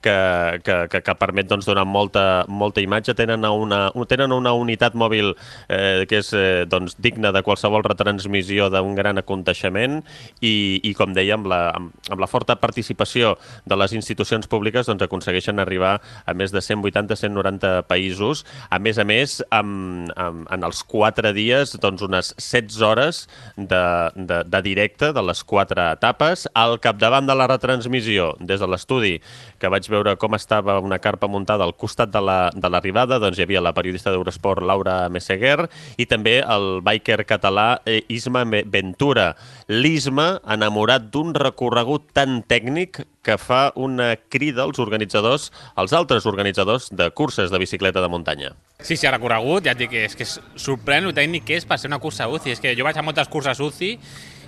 que, 0.00 0.16
que, 0.64 0.76
que, 0.92 1.02
que 1.04 1.16
permet 1.20 1.50
doncs, 1.50 1.68
donar 1.68 1.84
molta, 1.88 2.44
molta 2.48 2.84
imatge. 2.84 3.16
Tenen 3.18 3.44
una, 3.44 3.82
tenen 4.08 4.32
una 4.36 4.54
unitat 4.56 4.96
mòbil 4.96 5.34
eh, 5.68 6.06
que 6.08 6.22
és 6.22 6.32
eh, 6.36 6.64
doncs, 6.70 6.96
digna 7.02 7.34
de 7.36 7.44
qualsevol 7.44 7.84
retransmissió 7.84 8.70
d'un 8.72 8.94
gran 8.96 9.20
aconteixement 9.20 10.00
i, 10.40 10.54
i 10.84 10.94
com 10.96 11.12
dèiem, 11.16 11.44
la, 11.50 11.62
amb, 11.76 11.92
amb 12.08 12.22
la 12.22 12.30
forta 12.30 12.56
participació 12.60 13.36
de 13.68 13.76
les 13.76 13.92
institucions 13.98 14.48
públiques 14.48 14.88
doncs, 14.88 15.04
aconsegueixen 15.04 15.29
arribar 15.60 16.00
a 16.26 16.34
més 16.34 16.52
de 16.52 16.60
180-190 16.60 17.84
països. 17.88 18.44
A 18.70 18.78
més 18.78 18.98
a 18.98 19.04
més, 19.04 19.40
amb, 19.50 20.10
amb, 20.16 20.46
en 20.50 20.66
els 20.66 20.82
quatre 20.82 21.32
dies, 21.36 21.76
doncs, 21.80 22.02
unes 22.02 22.34
16 22.38 22.80
hores 22.82 23.22
de, 23.56 23.84
de, 24.16 24.42
de 24.44 24.62
directe 24.62 25.12
de 25.12 25.22
les 25.22 25.42
quatre 25.44 25.92
etapes. 25.96 26.46
Al 26.54 26.78
capdavant 26.80 27.26
de 27.26 27.36
la 27.36 27.48
retransmissió, 27.50 28.34
des 28.40 28.60
de 28.60 28.68
l'estudi, 28.70 29.16
que 29.60 29.70
vaig 29.72 29.86
veure 29.92 30.16
com 30.20 30.34
estava 30.34 30.78
una 30.80 30.98
carpa 30.98 31.28
muntada 31.28 31.64
al 31.64 31.76
costat 31.76 32.10
de 32.10 32.20
l'arribada, 32.70 33.18
la, 33.18 33.22
doncs 33.26 33.38
hi 33.38 33.44
havia 33.46 33.62
la 33.62 33.74
periodista 33.76 34.12
d'Eurosport 34.12 34.64
Laura 34.66 35.08
Messeguer 35.12 35.68
i 36.00 36.06
també 36.10 36.40
el 36.40 36.80
biker 36.84 37.22
català 37.28 37.80
eh, 37.84 38.02
Isma 38.08 38.44
Ventura. 38.48 39.34
L'Isma, 39.68 40.40
enamorat 40.48 41.10
d'un 41.12 41.34
recorregut 41.36 42.10
tan 42.16 42.40
tècnic 42.48 43.02
que 43.22 43.36
fa 43.38 43.72
una 43.76 44.14
crida 44.16 44.64
als 44.64 44.80
organitzadors, 44.80 45.50
als 45.76 45.92
altres 45.92 46.26
organitzadors 46.26 46.88
de 46.90 47.10
curses 47.10 47.50
de 47.50 47.58
bicicleta 47.58 48.00
de 48.00 48.08
muntanya. 48.08 48.54
Sí, 48.80 48.96
sí, 48.96 49.06
ha 49.06 49.12
recorregut, 49.12 49.64
ja 49.66 49.74
et 49.76 49.80
dic, 49.82 49.94
és 50.08 50.16
que 50.16 50.26
sorprèn 50.26 51.08
el 51.08 51.16
tècnic 51.16 51.44
que 51.48 51.60
és 51.60 51.68
per 51.68 51.78
ser 51.78 51.90
una 51.92 52.00
cursa 52.00 52.28
UCI. 52.28 52.54
És 52.56 52.64
que 52.64 52.74
jo 52.76 52.86
vaig 52.86 52.96
a 52.96 53.04
moltes 53.04 53.28
curses 53.28 53.60
UCI 53.60 53.92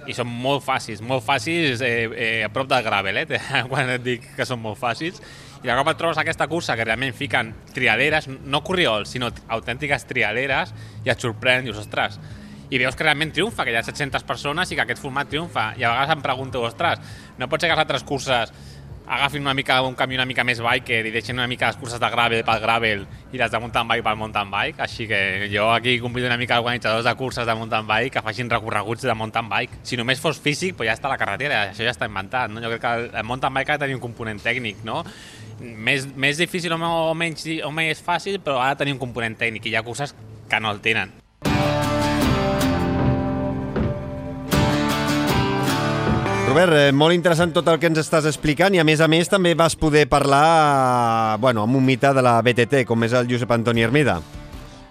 i 0.08 0.16
són 0.16 0.26
molt 0.26 0.64
fàcils, 0.64 1.02
molt 1.04 1.22
fàcils 1.22 1.82
eh, 1.84 2.08
eh, 2.10 2.44
a 2.46 2.50
prop 2.52 2.68
del 2.70 2.82
gravel, 2.82 3.22
eh, 3.22 3.40
quan 3.70 3.92
et 3.92 4.02
dic 4.02 4.32
que 4.36 4.48
són 4.48 4.62
molt 4.62 4.80
fàcils. 4.80 5.20
I 5.62 5.68
de 5.68 5.74
cop 5.78 5.92
et 5.92 5.98
trobes 6.00 6.18
aquesta 6.18 6.48
cursa 6.50 6.74
que 6.74 6.86
realment 6.88 7.14
fiquen 7.14 7.52
trialeres, 7.74 8.26
no 8.26 8.64
corriols, 8.66 9.12
sinó 9.14 9.30
autèntiques 9.54 10.08
trialeres, 10.10 10.72
i 11.04 11.12
et 11.12 11.22
sorprèn, 11.22 11.62
dius, 11.68 11.78
ostres, 11.84 12.18
i 12.72 12.80
veus 12.80 12.96
que 12.96 13.04
realment 13.04 13.34
triomfa, 13.36 13.66
que 13.66 13.74
hi 13.74 13.76
ha 13.76 13.84
700 13.84 14.24
persones 14.24 14.70
i 14.72 14.78
que 14.78 14.86
aquest 14.86 15.02
format 15.02 15.28
triomfa. 15.28 15.72
I 15.76 15.84
a 15.84 15.92
vegades 15.92 16.16
em 16.16 16.22
pregunto, 16.24 16.62
ostres, 16.64 17.02
no 17.36 17.48
pot 17.52 17.60
ser 17.60 17.68
que 17.68 17.76
les 17.76 17.84
altres 17.84 18.06
curses 18.08 18.52
agafin 19.12 19.42
una 19.42 19.52
mica 19.52 19.82
un 19.82 19.94
camí 19.94 20.14
una 20.14 20.24
mica 20.24 20.44
més 20.46 20.60
biker 20.62 21.02
i 21.04 21.10
deixin 21.12 21.36
una 21.36 21.48
mica 21.50 21.66
les 21.68 21.76
curses 21.76 22.00
de 22.00 22.08
gravel 22.08 22.44
pel 22.46 22.60
gravel 22.62 23.04
i 23.34 23.40
les 23.40 23.50
de 23.50 23.60
mountain 23.60 23.88
bike 23.90 24.04
pel 24.06 24.16
mountain 24.16 24.50
bike. 24.50 24.80
Així 24.80 25.06
que 25.10 25.50
jo 25.52 25.68
aquí 25.74 25.98
convido 26.00 26.30
una 26.30 26.38
mica 26.40 26.60
organitzadors 26.60 27.04
de 27.04 27.14
curses 27.18 27.46
de 27.46 27.54
mountain 27.58 27.86
bike 27.86 28.14
que 28.16 28.24
facin 28.24 28.50
recorreguts 28.50 29.04
de 29.04 29.14
mountain 29.14 29.48
bike. 29.52 29.82
Si 29.82 30.00
només 30.00 30.20
fos 30.22 30.40
físic, 30.40 30.76
pues 30.78 30.88
ja 30.88 30.96
està 30.96 31.12
la 31.12 31.20
carretera, 31.20 31.66
això 31.72 31.84
ja 31.84 31.92
està 31.92 32.08
inventat. 32.08 32.50
No? 32.50 32.62
Jo 32.64 32.72
crec 32.72 32.84
que 32.86 32.94
el 33.20 33.26
mountain 33.28 33.52
bike 33.52 33.74
ha 33.74 33.80
de 33.80 33.86
tenir 33.86 34.00
un 34.00 34.04
component 34.04 34.40
tècnic, 34.40 34.80
no? 34.86 35.02
Més, 35.60 36.08
més 36.16 36.40
difícil 36.40 36.72
o, 36.72 36.78
menys, 37.14 37.44
o 37.66 37.70
més 37.74 38.00
fàcil, 38.02 38.40
però 38.40 38.62
ha 38.62 38.72
de 38.72 38.84
tenir 38.84 38.96
un 38.96 39.02
component 39.02 39.36
tècnic 39.36 39.68
i 39.68 39.74
hi 39.74 39.76
ha 39.76 39.84
curses 39.84 40.16
que 40.48 40.60
no 40.60 40.72
el 40.72 40.80
tenen. 40.80 41.21
Robert, 46.52 46.74
eh, 46.76 46.92
molt 46.92 47.14
interessant 47.16 47.54
tot 47.56 47.64
el 47.72 47.78
que 47.80 47.88
ens 47.88 47.96
estàs 48.02 48.26
explicant 48.28 48.74
i 48.76 48.80
a 48.82 48.84
més 48.84 49.00
a 49.00 49.06
més 49.08 49.30
també 49.32 49.54
vas 49.56 49.72
poder 49.72 50.02
parlar 50.04 51.38
bueno, 51.40 51.64
amb 51.64 51.80
un 51.80 51.86
mite 51.86 52.12
de 52.12 52.20
la 52.20 52.34
BTT, 52.44 52.84
com 52.84 53.08
és 53.08 53.16
el 53.16 53.30
Josep 53.30 53.56
Antoni 53.56 53.80
Hermida. 53.80 54.20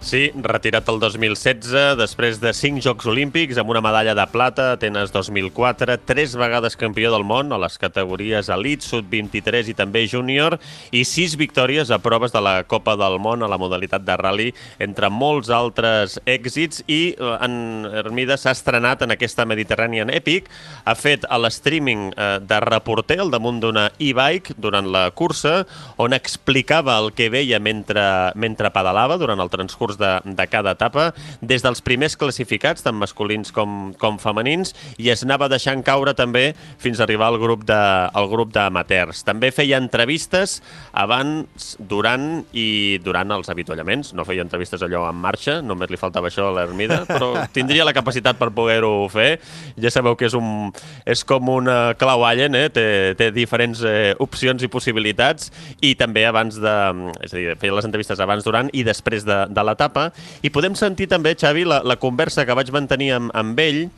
Sí, 0.02 0.32
retirat 0.34 0.88
el 0.90 0.96
2016, 0.98 1.94
després 1.94 2.40
de 2.42 2.50
5 2.50 2.82
Jocs 2.82 3.06
Olímpics, 3.06 3.54
amb 3.60 3.70
una 3.70 3.80
medalla 3.80 4.16
de 4.18 4.24
plata, 4.32 4.72
Atenes 4.74 5.12
2004, 5.14 5.94
tres 6.02 6.34
vegades 6.34 6.74
campió 6.76 7.12
del 7.12 7.22
món 7.22 7.54
a 7.54 7.58
les 7.62 7.78
categories 7.78 8.50
Elite, 8.50 8.82
Sud-23 8.82 9.70
i 9.70 9.76
també 9.78 10.02
Júnior, 10.10 10.56
i 10.90 11.04
sis 11.06 11.36
victòries 11.38 11.92
a 11.94 12.00
proves 12.02 12.34
de 12.34 12.42
la 12.42 12.64
Copa 12.66 12.96
del 12.98 13.20
Món 13.22 13.46
a 13.46 13.48
la 13.48 13.60
modalitat 13.62 14.02
de 14.02 14.16
rally, 14.18 14.48
entre 14.82 15.06
molts 15.06 15.52
altres 15.54 16.18
èxits, 16.26 16.82
i 16.90 17.14
eh, 17.14 17.30
en 17.38 17.86
Hermida 18.02 18.34
s'ha 18.34 18.56
estrenat 18.58 19.06
en 19.06 19.14
aquesta 19.14 19.46
Mediterranean 19.46 20.10
Epic, 20.10 20.50
ha 20.82 20.96
fet 20.98 21.28
l'streaming 21.30 22.08
eh, 22.10 22.40
de 22.42 22.60
reporter 22.66 23.20
al 23.22 23.30
damunt 23.30 23.62
d'una 23.62 23.86
e-bike 24.02 24.58
durant 24.58 24.90
la 24.90 25.06
cursa, 25.14 25.62
on 26.02 26.18
explicava 26.18 26.98
el 26.98 27.12
que 27.14 27.30
veia 27.30 27.62
mentre, 27.62 28.02
mentre 28.34 28.74
pedalava 28.74 29.20
durant 29.22 29.38
el 29.38 29.54
transcurs 29.54 29.91
curs 29.92 29.98
de, 29.98 30.34
de 30.34 30.46
cada 30.46 30.72
etapa, 30.72 31.12
des 31.40 31.62
dels 31.62 31.82
primers 31.82 32.16
classificats, 32.16 32.82
tant 32.82 32.96
masculins 32.96 33.52
com, 33.52 33.92
com 33.98 34.18
femenins, 34.18 34.74
i 34.98 35.10
es 35.10 35.22
anava 35.24 35.48
deixant 35.48 35.82
caure 35.82 36.14
també 36.14 36.54
fins 36.78 37.00
a 37.00 37.04
arribar 37.04 37.28
al 37.28 37.38
grup 37.38 37.64
de, 37.64 37.74
al 37.74 38.28
grup 38.28 38.52
d'amateurs. 38.52 39.24
També 39.24 39.50
feia 39.52 39.80
entrevistes 39.80 40.60
abans, 40.92 41.76
durant 41.78 42.44
i 42.52 42.98
durant 43.04 43.30
els 43.32 43.50
avituallaments. 43.52 44.12
No 44.14 44.24
feia 44.24 44.44
entrevistes 44.44 44.82
allò 44.82 45.06
en 45.10 45.18
marxa, 45.20 45.60
només 45.62 45.90
li 45.90 46.00
faltava 46.00 46.30
això 46.30 46.48
a 46.50 46.56
l'Hermida, 46.56 47.02
però 47.10 47.46
tindria 47.52 47.86
la 47.86 47.94
capacitat 47.96 48.38
per 48.38 48.52
poder-ho 48.54 49.08
fer. 49.12 49.38
Ja 49.80 49.92
sabeu 49.92 50.16
que 50.16 50.28
és, 50.30 50.36
un, 50.38 50.70
és 51.06 51.24
com 51.24 51.48
una 51.52 51.94
clau 51.98 52.24
allen, 52.26 52.56
eh? 52.56 52.68
té, 52.72 52.86
té 53.18 53.30
diferents 53.34 53.82
eh, 53.86 54.12
opcions 54.22 54.62
i 54.62 54.70
possibilitats, 54.72 55.52
i 55.82 55.94
també 55.98 56.26
abans 56.28 56.58
de... 56.62 56.76
És 57.22 57.32
a 57.34 57.38
dir, 57.38 57.56
feia 57.60 57.74
les 57.74 57.86
entrevistes 57.88 58.20
abans, 58.22 58.44
durant 58.46 58.70
i 58.72 58.84
després 58.86 59.26
de, 59.26 59.42
de 59.52 59.64
l'etapa 59.64 59.81
l'etapa 59.82 60.10
i 60.42 60.50
podem 60.50 60.76
sentir 60.78 61.10
també, 61.10 61.34
Xavi, 61.34 61.66
la, 61.66 61.82
la 61.84 61.98
conversa 61.98 62.46
que 62.46 62.54
vaig 62.54 62.70
mantenir 62.72 63.12
amb, 63.16 63.32
amb 63.34 63.58
ell 63.60 63.88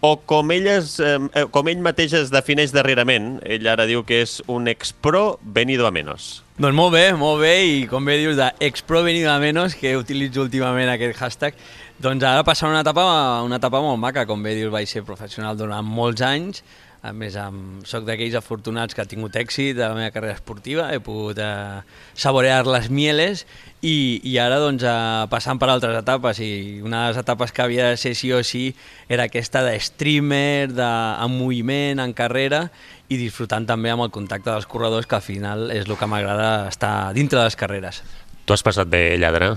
o 0.00 0.14
com, 0.24 0.50
elles, 0.52 0.94
eh, 1.00 1.44
com 1.52 1.68
ell 1.68 1.82
mateix 1.84 2.14
es 2.16 2.30
defineix 2.32 2.72
darrerament. 2.72 3.34
Ell 3.44 3.68
ara 3.68 3.84
diu 3.88 4.04
que 4.08 4.22
és 4.24 4.38
un 4.48 4.68
expro 4.68 5.38
venido 5.42 5.86
a 5.86 5.92
menos. 5.92 6.42
Doncs 6.56 6.76
molt 6.76 6.94
bé, 6.94 7.04
molt 7.16 7.40
bé, 7.42 7.54
i 7.64 7.86
com 7.88 8.04
bé 8.04 8.16
dius 8.20 8.36
d'expro 8.40 9.02
venido 9.04 9.30
a 9.32 9.38
menos, 9.40 9.76
que 9.76 9.96
utilitzo 9.96 10.44
últimament 10.44 10.88
aquest 10.92 11.20
hashtag, 11.20 11.56
doncs 12.00 12.24
ara 12.24 12.44
passar 12.44 12.72
una 12.72 12.80
etapa, 12.80 13.04
una 13.44 13.60
etapa 13.60 13.80
molt 13.84 14.00
maca, 14.00 14.24
com 14.28 14.42
bé 14.44 14.56
dius, 14.56 14.72
vaig 14.72 14.88
ser 14.88 15.04
professional 15.04 15.56
durant 15.56 15.84
molts 15.84 16.24
anys, 16.24 16.64
a 17.00 17.14
més, 17.16 17.36
amb, 17.40 17.80
soc 17.88 18.04
d'aquells 18.04 18.36
afortunats 18.36 18.92
que 18.92 19.00
ha 19.00 19.08
tingut 19.08 19.36
èxit 19.40 19.78
a 19.80 19.88
la 19.88 19.96
meva 19.96 20.12
carrera 20.12 20.36
esportiva, 20.36 20.90
he 20.92 21.00
pogut 21.00 21.38
eh, 21.40 21.80
saborear 22.12 22.66
les 22.68 22.90
mieles 22.92 23.46
i, 23.80 24.20
i 24.28 24.36
ara 24.38 24.58
doncs, 24.60 24.84
eh, 24.84 25.26
passant 25.32 25.58
per 25.60 25.70
altres 25.72 25.96
etapes 25.96 26.40
i 26.44 26.80
una 26.84 27.06
de 27.06 27.12
les 27.12 27.20
etapes 27.22 27.52
que 27.56 27.64
havia 27.64 27.88
de 27.88 27.96
ser 28.00 28.12
sí 28.18 28.32
o 28.32 28.42
sí 28.44 28.74
era 29.08 29.24
aquesta 29.28 29.62
de 29.64 29.72
streamer, 29.80 30.68
de, 30.72 30.88
en 31.24 31.36
moviment, 31.38 32.02
en 32.04 32.12
carrera 32.12 32.66
i 33.08 33.16
disfrutant 33.16 33.66
també 33.66 33.92
amb 33.92 34.04
el 34.04 34.12
contacte 34.14 34.52
dels 34.52 34.68
corredors 34.68 35.08
que 35.08 35.16
al 35.16 35.24
final 35.24 35.70
és 35.72 35.88
el 35.88 35.96
que 35.96 36.08
m'agrada 36.10 36.68
estar 36.68 37.12
dintre 37.16 37.40
de 37.40 37.48
les 37.48 37.56
carreres. 37.56 38.02
Tu 38.44 38.52
has 38.52 38.64
passat 38.66 38.88
bé, 38.90 39.16
lladre? 39.18 39.54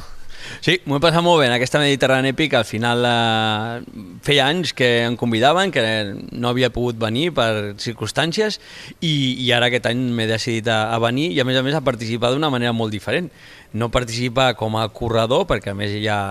Sí, 0.63 0.77
m'ho 0.85 0.97
he 0.97 1.03
passat 1.03 1.23
molt 1.25 1.41
bé 1.41 1.47
en 1.49 1.55
aquesta 1.55 1.81
Mediterrània 1.81 2.33
Èpica. 2.33 2.61
Al 2.61 2.67
final 2.67 3.05
eh, 3.07 4.07
feia 4.25 4.47
anys 4.47 4.73
que 4.77 4.89
em 5.07 5.17
convidaven, 5.19 5.71
que 5.75 5.83
no 6.31 6.51
havia 6.51 6.71
pogut 6.73 6.99
venir 6.99 7.29
per 7.35 7.75
circumstàncies 7.81 8.59
i, 8.99 9.13
i 9.43 9.51
ara 9.55 9.71
aquest 9.71 9.89
any 9.91 10.03
m'he 10.15 10.27
decidit 10.29 10.69
a, 10.71 10.93
a 10.95 10.99
venir 11.03 11.31
i 11.33 11.41
a 11.41 11.47
més 11.47 11.59
a 11.59 11.65
més 11.65 11.77
a 11.77 11.83
participar 11.85 12.33
d'una 12.33 12.51
manera 12.53 12.75
molt 12.75 12.93
diferent. 12.93 13.31
No 13.73 13.91
participar 13.93 14.53
com 14.59 14.77
a 14.77 14.87
corredor, 14.93 15.47
perquè 15.49 15.73
a 15.73 15.77
més 15.77 15.95
hi 15.97 16.07
ha 16.11 16.21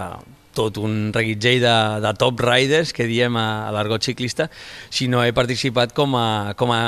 tot 0.52 0.76
un 0.78 1.12
reguitzell 1.14 1.62
de, 1.64 1.76
de 2.04 2.12
top 2.20 2.40
riders 2.44 2.92
que 2.92 3.08
diem 3.08 3.36
a, 3.40 3.68
a 3.68 3.74
l'argot 3.74 4.04
ciclista, 4.04 4.50
sinó 4.92 5.24
he 5.24 5.32
participat 5.32 5.96
com 5.96 6.16
a, 6.18 6.52
com 6.60 6.72
a 6.76 6.82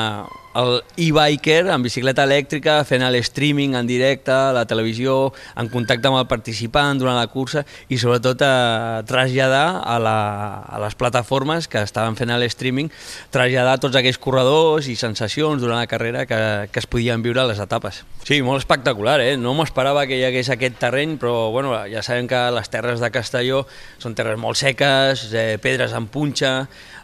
el 0.54 0.82
e-biker 0.96 1.66
en 1.72 1.82
bicicleta 1.82 2.24
elèctrica, 2.28 2.76
fent 2.86 3.02
el 3.02 3.18
streaming 3.20 3.74
en 3.74 3.88
directe, 3.88 4.32
a 4.32 4.52
la 4.54 4.64
televisió, 4.70 5.32
en 5.58 5.68
contacte 5.72 6.08
amb 6.08 6.20
el 6.20 6.28
participant 6.30 7.00
durant 7.00 7.18
la 7.18 7.26
cursa 7.32 7.64
i 7.90 7.98
sobretot 7.98 8.42
a 8.46 9.02
traslladar 9.08 9.82
a, 9.82 9.98
la, 9.98 10.16
a 10.62 10.80
les 10.84 10.94
plataformes 10.94 11.68
que 11.68 11.82
estaven 11.82 12.14
fent 12.16 12.30
el 12.30 12.46
streaming, 12.46 12.90
traslladar 13.34 13.80
tots 13.82 13.98
aquells 13.98 14.20
corredors 14.22 14.88
i 14.88 14.96
sensacions 14.96 15.62
durant 15.62 15.82
la 15.82 15.90
carrera 15.90 16.24
que, 16.30 16.40
que 16.70 16.82
es 16.82 16.88
podien 16.90 17.22
viure 17.24 17.42
a 17.42 17.48
les 17.50 17.62
etapes. 17.62 18.04
Sí, 18.24 18.40
molt 18.46 18.62
espectacular, 18.62 19.18
eh? 19.20 19.34
No 19.36 19.52
m'esperava 19.58 20.06
que 20.08 20.16
hi 20.16 20.24
hagués 20.24 20.48
aquest 20.54 20.78
terreny, 20.80 21.18
però 21.20 21.50
bueno, 21.52 21.74
ja 21.90 22.02
sabem 22.06 22.30
que 22.30 22.46
les 22.54 22.70
terres 22.72 23.02
de 23.02 23.10
Castelló 23.12 23.64
són 23.98 24.14
terres 24.16 24.38
molt 24.40 24.56
seques, 24.60 25.26
eh, 25.34 25.58
pedres 25.60 25.92
en 25.92 26.06
punxa, 26.08 26.54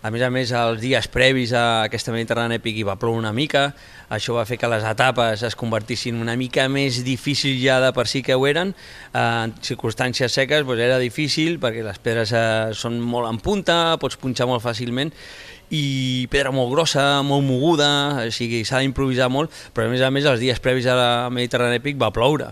a 0.02 0.08
més 0.08 0.22
a 0.24 0.30
més, 0.32 0.48
els 0.56 0.80
dies 0.80 1.06
previs 1.12 1.50
a 1.52 1.82
aquesta 1.84 2.12
Mediterrània 2.14 2.56
Epic 2.56 2.78
hi 2.80 2.84
va 2.88 2.94
ploure 2.96 3.20
una 3.20 3.34
mica, 3.36 3.39
això 4.10 4.34
va 4.34 4.44
fer 4.44 4.58
que 4.58 4.68
les 4.68 4.84
etapes 4.84 5.44
es 5.46 5.56
convertissin 5.56 6.18
una 6.20 6.34
mica 6.36 6.66
més 6.68 7.04
difícils 7.06 7.60
ja 7.62 7.78
de 7.80 7.92
per 7.94 8.08
si 8.10 8.24
que 8.26 8.34
ho 8.34 8.46
eren, 8.46 8.74
eh, 9.14 9.20
en 9.20 9.54
circumstàncies 9.62 10.34
seques 10.34 10.66
doncs 10.66 10.82
era 10.82 10.98
difícil 10.98 11.60
perquè 11.62 11.84
les 11.86 12.02
pedres 12.02 12.34
eh, 12.34 12.74
són 12.74 12.98
molt 13.00 13.30
en 13.30 13.38
punta, 13.38 13.96
pots 14.02 14.18
punxar 14.18 14.48
molt 14.50 14.64
fàcilment, 14.64 15.14
i 15.70 16.26
pedra 16.30 16.50
molt 16.50 16.72
grossa, 16.72 17.22
molt 17.22 17.46
moguda, 17.46 18.26
o 18.26 18.34
sigui, 18.34 18.64
s'ha 18.66 18.82
d'improvisar 18.82 19.30
molt, 19.30 19.54
però 19.72 19.86
a 19.86 19.92
més 19.92 20.02
a 20.02 20.10
més 20.10 20.26
els 20.26 20.42
dies 20.42 20.58
previs 20.58 20.90
a 20.90 20.98
la 20.98 21.10
Mediterrània 21.30 21.78
Epic 21.78 21.98
va 22.00 22.10
ploure. 22.10 22.50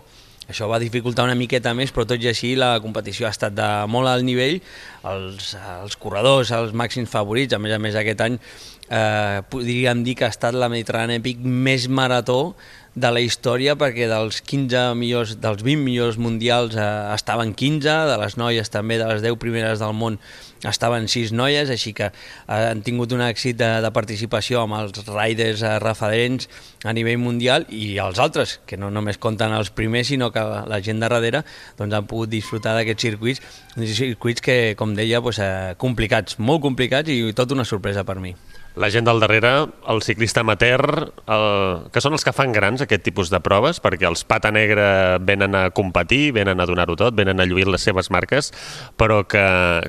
Això 0.48 0.64
va 0.64 0.78
dificultar 0.80 1.26
una 1.26 1.36
miqueta 1.36 1.74
més, 1.76 1.90
però 1.92 2.06
tot 2.08 2.22
i 2.24 2.30
així 2.30 2.54
la 2.56 2.78
competició 2.80 3.26
ha 3.28 3.34
estat 3.34 3.52
de 3.52 3.66
molt 3.92 4.08
alt 4.08 4.24
nivell. 4.24 4.62
Els, 5.10 5.50
els 5.82 5.98
corredors, 6.00 6.54
els 6.56 6.72
màxims 6.72 7.10
favorits, 7.12 7.52
a 7.52 7.60
més 7.60 7.74
a 7.74 7.80
més 7.82 7.98
aquest 8.00 8.22
any 8.24 8.38
eh, 8.90 9.40
podríem 9.50 10.02
dir 10.04 10.16
que 10.18 10.26
ha 10.26 10.32
estat 10.32 10.56
la 10.56 10.70
Mediterrània 10.72 11.20
Epic 11.20 11.40
més 11.44 11.88
marató 11.88 12.54
de 12.98 13.10
la 13.14 13.20
història 13.22 13.76
perquè 13.78 14.08
dels 14.10 14.40
15 14.42 14.94
millors, 14.98 15.36
dels 15.42 15.62
20 15.62 15.84
millors 15.84 16.18
mundials 16.18 16.74
eh, 16.74 16.88
estaven 17.14 17.54
15, 17.54 17.94
de 18.10 18.16
les 18.20 18.36
noies 18.40 18.70
també, 18.74 18.98
de 18.98 19.06
les 19.12 19.22
10 19.22 19.38
primeres 19.38 19.82
del 19.82 19.94
món 19.94 20.18
estaven 20.66 21.06
6 21.06 21.30
noies, 21.38 21.70
així 21.70 21.92
que 21.94 22.08
eh, 22.10 22.56
han 22.56 22.82
tingut 22.82 23.14
un 23.14 23.22
èxit 23.22 23.58
de, 23.60 23.70
de 23.84 23.92
participació 23.94 24.64
amb 24.64 24.78
els 24.80 25.04
riders 25.06 25.62
eh, 25.62 25.76
referents 25.84 26.48
a 26.84 26.94
nivell 26.96 27.20
mundial 27.22 27.68
i 27.70 27.96
els 28.02 28.18
altres, 28.22 28.58
que 28.66 28.80
no 28.80 28.90
només 28.90 29.20
compten 29.22 29.54
els 29.54 29.70
primers, 29.70 30.10
sinó 30.10 30.32
que 30.34 30.42
la, 30.42 30.82
gent 30.82 30.98
de 30.98 31.06
darrere 31.06 31.44
doncs, 31.78 31.94
han 31.94 32.10
pogut 32.10 32.32
disfrutar 32.32 32.74
d'aquests 32.78 33.10
circuits, 33.10 33.42
circuits 33.94 34.42
que, 34.42 34.58
com 34.78 34.96
deia, 34.98 35.22
doncs, 35.22 35.42
eh, 35.44 35.74
complicats, 35.78 36.40
molt 36.42 36.64
complicats 36.66 37.14
i 37.14 37.20
tot 37.36 37.54
una 37.54 37.68
sorpresa 37.68 38.06
per 38.08 38.18
mi 38.22 38.34
la 38.78 38.90
gent 38.94 39.08
del 39.08 39.18
darrere, 39.18 39.66
el 39.90 40.02
ciclista 40.06 40.40
amateur, 40.44 41.10
el, 41.26 41.46
que 41.90 42.02
són 42.02 42.14
els 42.14 42.24
que 42.24 42.32
fan 42.34 42.52
grans 42.54 42.84
aquest 42.84 43.02
tipus 43.02 43.32
de 43.32 43.40
proves, 43.42 43.80
perquè 43.82 44.06
els 44.06 44.22
pata 44.28 44.52
negra 44.54 45.18
venen 45.18 45.56
a 45.58 45.64
competir, 45.74 46.30
venen 46.36 46.62
a 46.62 46.66
donar-ho 46.68 46.94
tot, 46.96 47.16
venen 47.18 47.42
a 47.42 47.46
lluir 47.48 47.66
les 47.66 47.82
seves 47.82 48.12
marques, 48.14 48.52
però 48.96 49.24
que, 49.26 49.42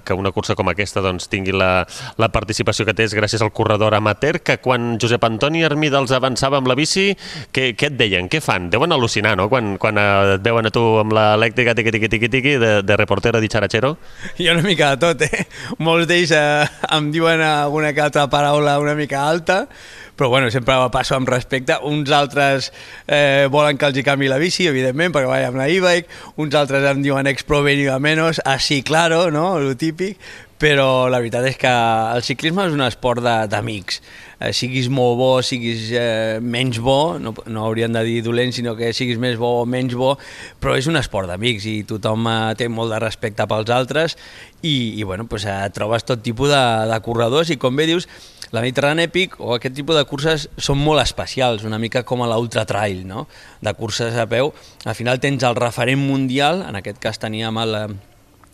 que 0.04 0.18
una 0.18 0.34
cursa 0.34 0.58
com 0.58 0.72
aquesta 0.74 1.04
doncs, 1.06 1.30
tingui 1.30 1.54
la, 1.54 1.86
la 2.18 2.32
participació 2.34 2.88
que 2.88 2.96
té 2.98 3.06
és 3.06 3.14
gràcies 3.14 3.46
al 3.46 3.54
corredor 3.54 3.94
amateur, 3.94 4.42
que 4.42 4.58
quan 4.64 4.98
Josep 5.02 5.24
Antoni 5.30 5.62
Armida 5.68 6.02
els 6.02 6.16
avançava 6.16 6.58
amb 6.58 6.72
la 6.72 6.78
bici, 6.80 7.12
què, 7.54 7.76
què 7.78 7.92
et 7.92 8.00
deien? 8.00 8.30
Què 8.32 8.42
fan? 8.42 8.72
Deuen 8.74 8.98
al·lucinar, 8.98 9.36
no?, 9.38 9.50
quan, 9.54 9.76
quan 9.78 10.02
et 10.02 10.42
veuen 10.46 10.66
a 10.66 10.74
tu 10.74 10.84
amb 11.04 11.14
l'elèctrica 11.14 11.78
tiqui, 11.78 11.94
tiqui, 11.94 12.10
tiqui, 12.10 12.34
tiqui, 12.34 12.58
de, 12.58 12.74
de 12.82 12.98
reportero 12.98 13.38
di 13.40 13.54
charachero? 13.54 13.96
Jo 14.40 14.58
una 14.58 14.66
mica 14.66 14.96
de 14.96 15.02
tot, 15.06 15.24
eh? 15.30 15.46
Molts 15.78 16.10
d'ells 16.10 16.34
eh, 16.34 16.66
em 16.96 17.14
diuen 17.14 17.46
alguna 17.46 17.94
que 17.94 18.02
altra 18.02 18.26
paraula 18.32 18.79
una 18.82 18.96
mica 18.98 19.22
alta, 19.28 19.68
però 20.16 20.30
bueno, 20.30 20.50
sempre 20.52 20.76
passo 20.92 21.16
amb 21.16 21.30
respecte. 21.30 21.78
Uns 21.84 22.12
altres 22.12 22.72
eh, 23.08 23.48
volen 23.52 23.78
que 23.80 23.88
els 23.88 24.00
hi 24.00 24.04
canvi 24.04 24.28
la 24.32 24.42
bici, 24.42 24.68
evidentment, 24.68 25.14
perquè 25.16 25.30
vaig 25.32 25.48
amb 25.48 25.62
la 25.62 25.70
e-bike, 25.72 26.20
uns 26.42 26.58
altres 26.60 26.86
em 26.90 27.04
diuen 27.06 27.30
ex 27.32 27.48
pro 27.48 27.64
venido 27.64 27.98
menos, 28.00 28.42
así 28.46 28.84
claro, 28.84 29.30
no?, 29.32 29.60
lo 29.60 29.78
típic, 29.78 30.20
però 30.60 31.08
la 31.08 31.22
veritat 31.24 31.46
és 31.48 31.56
que 31.58 31.72
el 31.72 32.24
ciclisme 32.28 32.66
és 32.68 32.74
un 32.76 32.84
esport 32.84 33.24
d'amics. 33.24 34.02
Eh, 34.40 34.52
siguis 34.56 34.90
molt 34.92 35.16
bo, 35.20 35.30
siguis 35.44 35.88
eh, 35.96 36.40
menys 36.44 36.82
bo, 36.84 37.16
no, 37.20 37.32
no 37.48 37.64
hauríem 37.64 37.96
de 37.96 38.04
dir 38.08 38.20
dolent, 38.24 38.52
sinó 38.56 38.76
que 38.76 38.92
siguis 38.96 39.20
més 39.20 39.40
bo 39.40 39.62
o 39.62 39.66
menys 39.68 39.96
bo, 40.00 40.14
però 40.60 40.76
és 40.80 40.88
un 40.92 41.00
esport 41.00 41.32
d'amics 41.32 41.68
i 41.68 41.76
tothom 41.88 42.28
eh, 42.28 42.38
té 42.60 42.68
molt 42.72 42.92
de 42.96 43.00
respecte 43.04 43.48
pels 43.48 43.72
altres 43.76 44.18
i, 44.62 45.00
i 45.00 45.08
bueno, 45.08 45.28
pues, 45.32 45.48
eh, 45.48 45.72
trobes 45.76 46.08
tot 46.08 46.24
tipus 46.24 46.52
de, 46.52 46.64
de 46.92 47.00
corredors 47.08 47.52
i 47.52 47.60
com 47.60 47.76
bé 47.76 47.88
dius, 47.88 48.08
la 48.52 48.64
Mediterrània 48.66 49.06
Epic 49.06 49.36
o 49.38 49.54
aquest 49.56 49.76
tipus 49.78 49.98
de 49.98 50.06
curses 50.10 50.48
són 50.58 50.80
molt 50.82 51.04
especials, 51.04 51.66
una 51.68 51.78
mica 51.82 52.02
com 52.08 52.24
a 52.24 52.30
l'Ultra 52.32 52.66
Trail, 52.70 53.04
no? 53.08 53.28
de 53.62 53.74
curses 53.78 54.16
a 54.18 54.26
peu. 54.30 54.54
Al 54.86 54.98
final 54.98 55.22
tens 55.22 55.46
el 55.46 55.58
referent 55.60 56.02
mundial, 56.02 56.64
en 56.66 56.80
aquest 56.80 56.98
cas 57.04 57.22
teníem 57.22 57.60
el, 57.62 57.76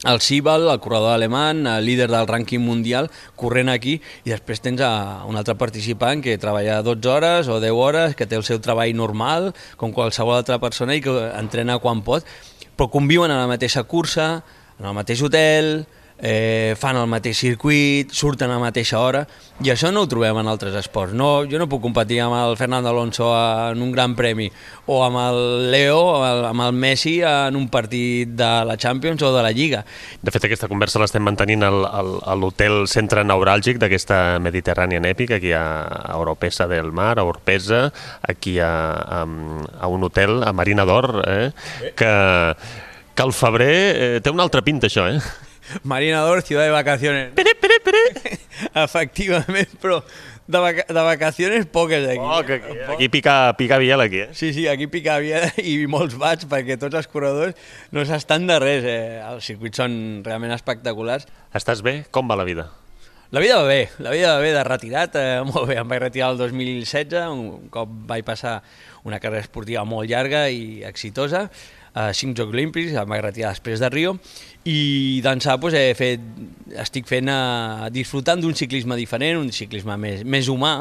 el 0.03 0.21
Sibal, 0.21 0.67
el 0.69 0.81
corredor 0.83 1.13
alemany, 1.15 1.63
el 1.71 1.87
líder 1.87 2.09
del 2.11 2.27
rànquing 2.27 2.61
mundial, 2.61 3.09
corrent 3.39 3.71
aquí, 3.71 3.97
i 4.27 4.33
després 4.33 4.61
tens 4.61 4.83
a 4.83 5.23
un 5.29 5.39
altre 5.39 5.55
participant 5.55 6.23
que 6.25 6.37
treballa 6.41 6.81
12 6.83 7.11
hores 7.11 7.47
o 7.47 7.61
10 7.63 7.79
hores, 7.79 8.15
que 8.19 8.27
té 8.27 8.35
el 8.35 8.43
seu 8.43 8.59
treball 8.59 8.91
normal, 8.95 9.53
com 9.79 9.95
qualsevol 9.95 10.41
altra 10.41 10.59
persona, 10.59 10.97
i 10.97 11.03
que 11.05 11.15
entrena 11.39 11.79
quan 11.79 12.03
pot, 12.03 12.27
però 12.75 12.91
conviuen 12.91 13.31
a 13.31 13.39
la 13.39 13.49
mateixa 13.49 13.85
cursa, 13.87 14.43
en 14.75 14.89
el 14.91 14.97
mateix 14.97 15.23
hotel, 15.23 15.85
eh, 16.17 16.75
fan 16.79 16.97
el 16.97 17.09
mateix 17.11 17.37
circuit, 17.37 18.11
surten 18.15 18.49
a 18.49 18.55
la 18.55 18.63
mateixa 18.63 18.99
hora, 18.99 19.25
i 19.63 19.71
això 19.71 19.91
no 19.93 20.03
ho 20.03 20.09
trobem 20.09 20.37
en 20.39 20.49
altres 20.51 20.75
esports. 20.79 21.13
No, 21.15 21.45
jo 21.49 21.59
no 21.59 21.67
puc 21.71 21.83
competir 21.83 22.21
amb 22.23 22.35
el 22.37 22.57
Fernando 22.59 22.89
Alonso 22.91 23.29
en 23.35 23.81
un 23.83 23.91
gran 23.91 24.15
premi, 24.15 24.49
o 24.87 25.01
amb 25.05 25.19
el 25.21 25.71
Leo, 25.71 25.99
amb 26.15 26.25
el, 26.29 26.43
amb 26.51 26.65
el 26.67 26.79
Messi 26.85 27.17
en 27.25 27.55
un 27.59 27.67
partit 27.71 28.35
de 28.35 28.51
la 28.67 28.77
Champions 28.77 29.21
o 29.23 29.31
de 29.35 29.43
la 29.43 29.51
Lliga. 29.55 29.83
De 30.21 30.33
fet, 30.33 30.47
aquesta 30.47 30.69
conversa 30.71 31.01
l'estem 31.01 31.23
mantenint 31.25 31.65
al, 31.67 31.85
al, 31.85 32.15
a 32.23 32.35
l'hotel 32.39 32.85
centre 32.91 33.23
neuràlgic 33.27 33.79
d'aquesta 33.81 34.39
Mediterrània 34.43 35.03
Èpica, 35.05 35.37
aquí 35.37 35.51
a, 35.53 35.65
a 35.85 36.17
Oropesa 36.17 36.67
del 36.67 36.91
Mar, 36.95 37.19
a 37.19 37.25
Orpesa, 37.27 37.91
aquí 38.25 38.57
a, 38.59 38.71
a, 39.21 39.23
a 39.79 39.87
un 39.91 40.03
hotel, 40.03 40.41
a 40.43 40.53
Marina 40.53 40.85
d'Or, 40.85 41.21
eh, 41.27 41.51
que, 41.95 42.13
que 43.13 43.23
al 43.23 43.33
febrer 43.33 43.75
eh, 43.75 44.21
té 44.23 44.33
una 44.33 44.43
altra 44.47 44.63
pinta, 44.65 44.89
això, 44.89 45.05
eh? 45.11 45.44
Marina 45.83 46.21
d'Or, 46.21 46.41
ciudad 46.41 46.63
de 46.63 46.71
vacaciones. 46.71 47.33
Pere, 47.33 47.55
pere, 47.55 47.79
pere. 47.83 47.99
Efectivament, 48.85 49.69
però 49.81 50.01
de, 50.47 50.59
vaca 50.59 50.85
de 50.87 51.01
vacaciones 51.01 51.65
poques 51.65 52.07
aquí. 52.07 52.19
Oh, 52.21 52.43
que 52.45 52.53
aquí, 52.53 52.77
aquí 52.93 53.09
pica, 53.09 53.55
pica 53.57 53.77
biel, 53.77 54.01
aquí, 54.01 54.19
eh? 54.19 54.29
Sí, 54.33 54.53
sí, 54.53 54.67
aquí 54.67 54.87
pica 54.87 55.17
biel 55.17 55.51
i 55.57 55.77
molts 55.91 56.17
vaig 56.21 56.45
perquè 56.51 56.77
tots 56.81 56.95
els 56.95 57.09
corredors 57.11 57.57
no 57.91 58.05
s'estan 58.05 58.47
de 58.47 58.59
res. 58.61 58.85
Eh? 58.85 59.21
Els 59.25 59.45
circuits 59.45 59.81
són 59.81 60.23
realment 60.25 60.53
espectaculars. 60.55 61.27
Estàs 61.55 61.83
bé? 61.85 62.03
Com 62.11 62.29
va 62.29 62.37
la 62.37 62.47
vida? 62.47 62.69
La 63.33 63.41
vida 63.41 63.57
va 63.57 63.65
bé, 63.65 63.89
la 63.99 64.11
vida 64.13 64.35
va 64.35 64.39
bé 64.39 64.51
de 64.53 64.63
retirat, 64.63 65.15
eh, 65.17 65.41
molt 65.43 65.65
bé, 65.67 65.79
em 65.81 65.89
vaig 65.89 65.99
retirar 65.99 66.29
el 66.31 66.37
2016, 66.37 67.25
un 67.33 67.71
cop 67.73 67.89
vaig 68.07 68.23
passar 68.23 68.59
una 69.03 69.17
carrera 69.19 69.41
esportiva 69.41 69.81
molt 69.83 70.07
llarga 70.07 70.45
i 70.53 70.85
exitosa, 70.85 71.49
a 71.95 72.09
cinc 72.13 72.35
Jocs 72.37 72.53
Olímpics, 72.53 72.93
em 72.93 73.09
vaig 73.09 73.23
retirar 73.23 73.53
després 73.55 73.81
de 73.81 73.89
Rio, 73.93 74.15
i 74.67 75.21
d'ençà 75.23 75.55
doncs, 75.57 75.77
he 75.79 75.93
fet, 75.97 76.23
estic 76.83 77.07
fent, 77.07 77.31
uh, 77.31 77.87
disfrutant 77.95 78.41
d'un 78.43 78.55
ciclisme 78.57 78.97
diferent, 78.99 79.39
un 79.39 79.53
ciclisme 79.55 79.95
més, 80.01 80.25
més 80.27 80.51
humà, 80.51 80.75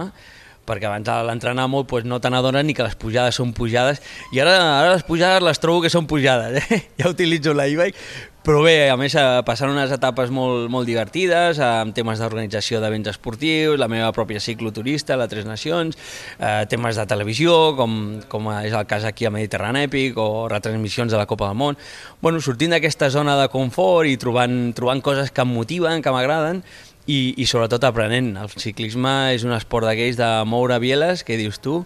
perquè 0.66 0.90
abans 0.90 1.08
a 1.08 1.22
l'entrenar 1.26 1.66
molt 1.70 1.90
doncs, 1.90 2.08
no 2.10 2.20
te 2.20 2.30
n'adones 2.32 2.64
ni 2.64 2.74
que 2.76 2.86
les 2.86 2.96
pujades 2.98 3.40
són 3.40 3.52
pujades 3.56 4.02
i 4.32 4.40
ara, 4.40 4.56
ara 4.60 4.94
les 4.94 5.06
pujades 5.06 5.44
les 5.44 5.60
trobo 5.60 5.84
que 5.84 5.92
són 5.92 6.08
pujades, 6.10 6.64
eh? 6.64 6.84
ja 7.00 7.10
utilitzo 7.12 7.54
la 7.54 7.68
e-bike 7.70 8.32
però 8.44 8.58
bé, 8.60 8.90
a 8.92 8.96
més, 9.00 9.14
eh, 9.16 9.40
passant 9.40 9.70
unes 9.72 9.88
etapes 9.94 10.28
molt, 10.28 10.66
molt 10.68 10.84
divertides, 10.84 11.56
amb 11.64 11.94
temes 11.96 12.20
d'organització 12.20 12.76
d'events 12.82 13.08
esportius, 13.14 13.78
la 13.80 13.88
meva 13.88 14.10
pròpia 14.12 14.36
cicloturista, 14.36 15.16
la 15.16 15.24
Tres 15.32 15.46
Nacions, 15.48 15.96
eh, 16.36 16.66
temes 16.68 17.00
de 17.00 17.06
televisió, 17.08 17.72
com, 17.78 18.20
com 18.28 18.50
és 18.58 18.76
el 18.76 18.84
cas 18.84 19.08
aquí 19.08 19.24
a 19.24 19.32
Mediterrani 19.32 19.86
Èpic, 19.88 20.20
o 20.20 20.44
retransmissions 20.52 21.16
de 21.16 21.16
la 21.16 21.24
Copa 21.24 21.48
del 21.48 21.56
Món. 21.56 21.80
Bueno, 22.20 22.42
sortint 22.44 22.76
d'aquesta 22.76 23.08
zona 23.08 23.38
de 23.40 23.48
confort 23.48 24.12
i 24.12 24.20
trobant, 24.20 24.74
trobant 24.76 25.00
coses 25.00 25.32
que 25.32 25.40
em 25.40 25.48
motiven, 25.48 26.04
que 26.04 26.12
m'agraden, 26.12 26.60
i, 27.06 27.34
i 27.36 27.46
sobretot 27.46 27.84
aprenent. 27.84 28.34
El 28.40 28.50
ciclisme 28.56 29.34
és 29.34 29.44
un 29.44 29.54
esport 29.56 29.86
d'aquells 29.88 30.18
de 30.20 30.30
moure 30.48 30.78
bieles, 30.82 31.24
que 31.24 31.38
dius 31.40 31.60
tu, 31.62 31.82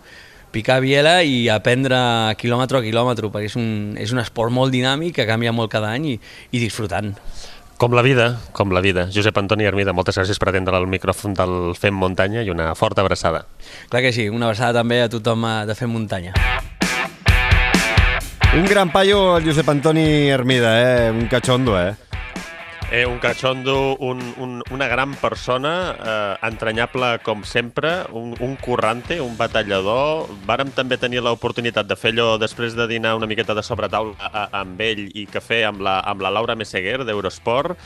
picar 0.54 0.80
biela 0.80 1.20
i 1.26 1.48
aprendre 1.52 1.98
quilòmetre 2.40 2.80
a 2.80 2.84
quilòmetre, 2.86 3.30
perquè 3.32 3.50
és 3.50 3.58
un, 3.58 3.68
és 4.00 4.14
un 4.14 4.22
esport 4.22 4.54
molt 4.54 4.74
dinàmic 4.74 5.18
que 5.18 5.28
canvia 5.28 5.52
molt 5.52 5.72
cada 5.72 5.92
any 5.92 6.14
i, 6.14 6.18
i 6.52 6.62
disfrutant. 6.62 7.14
Com 7.78 7.94
la 7.94 8.02
vida, 8.02 8.40
com 8.50 8.72
la 8.74 8.80
vida. 8.82 9.06
Josep 9.14 9.36
Antoni 9.38 9.68
Armida, 9.68 9.92
moltes 9.94 10.16
gràcies 10.18 10.40
per 10.42 10.48
atendre 10.50 10.74
el 10.80 10.88
micròfon 10.90 11.36
del 11.38 11.52
Fem 11.78 11.94
Muntanya 11.94 12.42
i 12.42 12.50
una 12.50 12.72
forta 12.74 13.04
abraçada. 13.04 13.44
Clar 13.92 14.02
que 14.02 14.10
sí, 14.10 14.26
una 14.26 14.48
abraçada 14.50 14.80
també 14.80 14.98
a 15.04 15.12
tothom 15.12 15.46
eh, 15.46 15.54
de 15.68 15.78
Fem 15.78 15.92
Muntanya. 15.94 16.34
Un 18.58 18.66
gran 18.66 18.90
paio, 18.90 19.36
el 19.36 19.46
Josep 19.46 19.68
Antoni 19.70 20.32
Armida, 20.34 20.74
eh? 20.80 21.10
un 21.12 21.28
cachondo, 21.30 21.78
eh? 21.78 21.94
Eh, 22.90 23.04
un 23.04 23.18
cachondo, 23.18 23.96
un, 23.98 24.18
un, 24.38 24.62
una 24.70 24.86
gran 24.88 25.14
persona, 25.14 25.94
eh, 26.40 26.46
entranyable 26.48 27.18
com 27.22 27.42
sempre, 27.44 28.06
un, 28.16 28.34
un 28.40 28.56
currante, 28.56 29.20
un 29.20 29.36
batallador. 29.36 30.24
Vàrem 30.48 30.70
també 30.72 30.96
tenir 30.96 31.20
l'oportunitat 31.20 31.84
de 31.84 31.98
fer 32.00 32.14
allò 32.16 32.38
després 32.40 32.72
de 32.78 32.86
dinar 32.88 33.12
una 33.20 33.28
miqueta 33.28 33.52
de 33.52 33.62
sobretaula 33.62 34.16
a- 34.16 34.30
a- 34.46 34.48
amb 34.62 34.80
ell 34.80 35.10
i 35.12 35.26
cafè 35.28 35.66
amb 35.68 35.84
la, 35.84 35.98
amb 36.00 36.24
la 36.24 36.32
Laura 36.32 36.56
Messeguer 36.56 37.02
d'Eurosport 37.04 37.76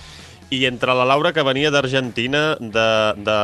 i 0.52 0.66
entre 0.68 0.92
la 0.94 1.06
Laura 1.08 1.32
que 1.32 1.42
venia 1.42 1.70
d'Argentina 1.72 2.58
de, 2.60 2.88
de, 3.16 3.36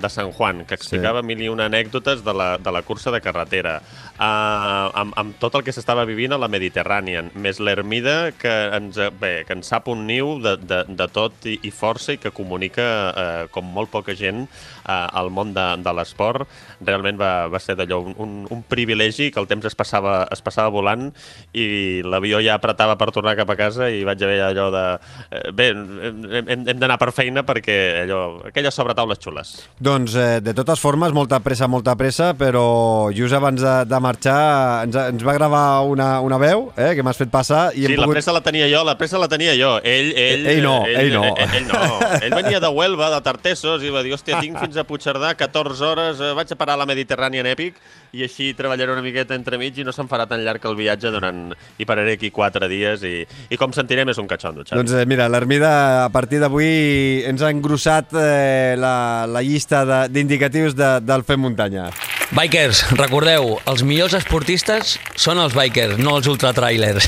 de 0.00 0.08
San 0.10 0.32
Juan, 0.32 0.64
que 0.64 0.74
explicava 0.74 1.20
sí. 1.20 1.26
mil 1.28 1.42
i 1.44 1.50
una 1.52 1.66
anècdotes 1.68 2.24
de 2.24 2.32
la, 2.34 2.56
de 2.58 2.72
la 2.72 2.80
cursa 2.82 3.12
de 3.12 3.20
carretera, 3.20 3.82
amb, 4.18 5.14
amb 5.18 5.34
tot 5.42 5.56
el 5.58 5.64
que 5.66 5.72
s'estava 5.74 6.04
vivint 6.06 6.32
a 6.34 6.38
la 6.38 6.48
Mediterrània, 6.50 7.24
més 7.34 7.58
l'Ermida 7.58 8.32
que, 8.38 8.52
ens, 8.76 8.98
bé, 9.20 9.32
que 9.48 9.56
ens 9.56 9.70
sap 9.72 9.88
un 9.90 10.06
niu 10.06 10.36
de, 10.44 10.56
de, 10.62 10.82
de 10.88 11.08
tot 11.12 11.48
i, 11.50 11.58
i 11.66 11.72
força 11.74 12.14
i 12.14 12.20
que 12.22 12.32
comunica 12.34 12.84
uh, 12.84 13.42
com 13.54 13.66
molt 13.66 13.90
poca 13.90 14.14
gent 14.14 14.44
uh, 14.44 15.08
al 15.10 15.30
món 15.34 15.54
de, 15.56 15.66
de 15.82 15.94
l'esport. 15.96 16.46
Realment 16.84 17.18
va, 17.20 17.32
va 17.50 17.60
ser 17.62 17.76
d'allò 17.78 18.00
un, 18.04 18.14
un, 18.22 18.36
un 18.54 18.62
privilegi 18.68 19.30
que 19.34 19.42
el 19.42 19.48
temps 19.50 19.66
es 19.66 19.74
passava, 19.78 20.22
es 20.32 20.42
passava 20.44 20.70
volant 20.74 21.10
i 21.52 22.02
l'avió 22.04 22.40
ja 22.44 22.58
apretava 22.58 22.96
per 23.00 23.10
tornar 23.14 23.36
cap 23.38 23.50
a 23.50 23.58
casa 23.58 23.90
i 23.90 24.04
vaig 24.06 24.22
haver 24.22 24.40
allò 24.50 24.70
de... 24.74 24.84
eh, 25.30 25.42
Bé, 25.54 25.68
hem, 25.70 26.64
hem 26.66 26.78
d'anar 26.78 26.98
per 27.00 27.10
feina 27.14 27.44
perquè 27.46 27.76
allò, 28.04 28.22
aquelles 28.50 28.74
sobretaules 28.74 29.20
xules. 29.22 29.54
Doncs, 29.78 30.16
eh, 30.18 30.40
de 30.44 30.54
totes 30.56 30.82
formes, 30.82 31.14
molta 31.16 31.40
pressa, 31.44 31.68
molta 31.70 31.94
pressa, 31.98 32.32
però 32.38 33.10
just 33.14 33.34
abans 33.36 33.62
de, 33.62 33.74
de 33.88 34.03
marxar 34.04 34.84
ens, 34.84 34.96
ens 35.14 35.24
va 35.26 35.34
gravar 35.36 35.64
una, 35.88 36.08
una 36.24 36.38
veu 36.42 36.66
eh, 36.76 36.92
que 36.98 37.02
m'has 37.06 37.18
fet 37.20 37.32
passar. 37.32 37.64
I 37.74 37.86
sí, 37.86 37.88
hem 37.88 37.96
la 37.98 38.04
pogut... 38.06 38.18
pressa 38.18 38.34
la 38.36 38.42
tenia 38.44 38.68
jo, 38.70 38.84
la 38.86 38.96
pressa 39.00 39.18
la 39.22 39.28
tenia 39.32 39.56
jo. 39.58 39.74
Ell, 39.82 40.12
ell, 40.12 40.46
Ell 40.54 40.62
no, 40.64 40.76
ell 40.86 41.10
no. 41.14 41.24
Ell, 41.32 41.58
ell 41.60 41.68
no. 41.70 41.82
Ell 42.20 42.36
venia 42.36 42.60
de 42.62 42.70
Huelva, 42.70 43.10
de 43.16 43.20
Tartesos, 43.26 43.82
i 43.82 43.92
va 43.94 44.04
dir, 44.06 44.14
hòstia, 44.16 44.40
tinc 44.44 44.60
fins 44.62 44.76
a 44.80 44.84
Puigcerdà 44.88 45.34
14 45.40 45.88
hores, 45.90 46.20
eh, 46.22 46.32
vaig 46.36 46.52
a 46.52 46.60
parar 46.60 46.76
a 46.78 46.82
la 46.84 46.88
Mediterrània 46.90 47.44
Epic 47.54 47.76
i 48.14 48.22
així 48.22 48.52
treballaré 48.54 48.92
una 48.94 49.02
miqueta 49.02 49.34
entremig 49.34 49.80
i 49.82 49.84
no 49.86 49.90
se'm 49.94 50.06
farà 50.10 50.28
tan 50.30 50.44
llarg 50.46 50.62
el 50.70 50.76
viatge 50.78 51.10
durant... 51.10 51.48
i 51.78 51.86
pararé 51.88 52.14
aquí 52.14 52.30
4 52.30 52.68
dies 52.70 53.02
i, 53.08 53.14
i 53.50 53.58
com 53.58 53.72
sentirem 53.74 54.12
és 54.12 54.20
un 54.22 54.28
catxondo, 54.30 54.62
Xavi. 54.62 54.78
Doncs 54.78 54.94
eh, 55.00 55.06
mira, 55.10 55.26
l'Hermida 55.32 55.72
a 56.04 56.10
partir 56.14 56.38
d'avui 56.42 57.24
ens 57.26 57.42
ha 57.42 57.50
engrossat 57.50 58.14
eh, 58.14 58.74
la, 58.78 58.94
la 59.26 59.42
llista 59.42 59.82
de- 59.88 60.02
d'indicatius 60.14 60.76
de, 60.78 60.98
del 61.02 61.24
Fem 61.26 61.42
Muntanya. 61.42 61.88
Bikers, 62.34 62.84
recordeu, 62.98 63.58
els 63.70 63.82
millors 63.86 63.93
esportistes 64.02 64.96
són 65.14 65.38
els 65.38 65.54
bikers, 65.54 65.98
no 66.02 66.16
els 66.18 66.26
ultratrailers. 66.30 67.06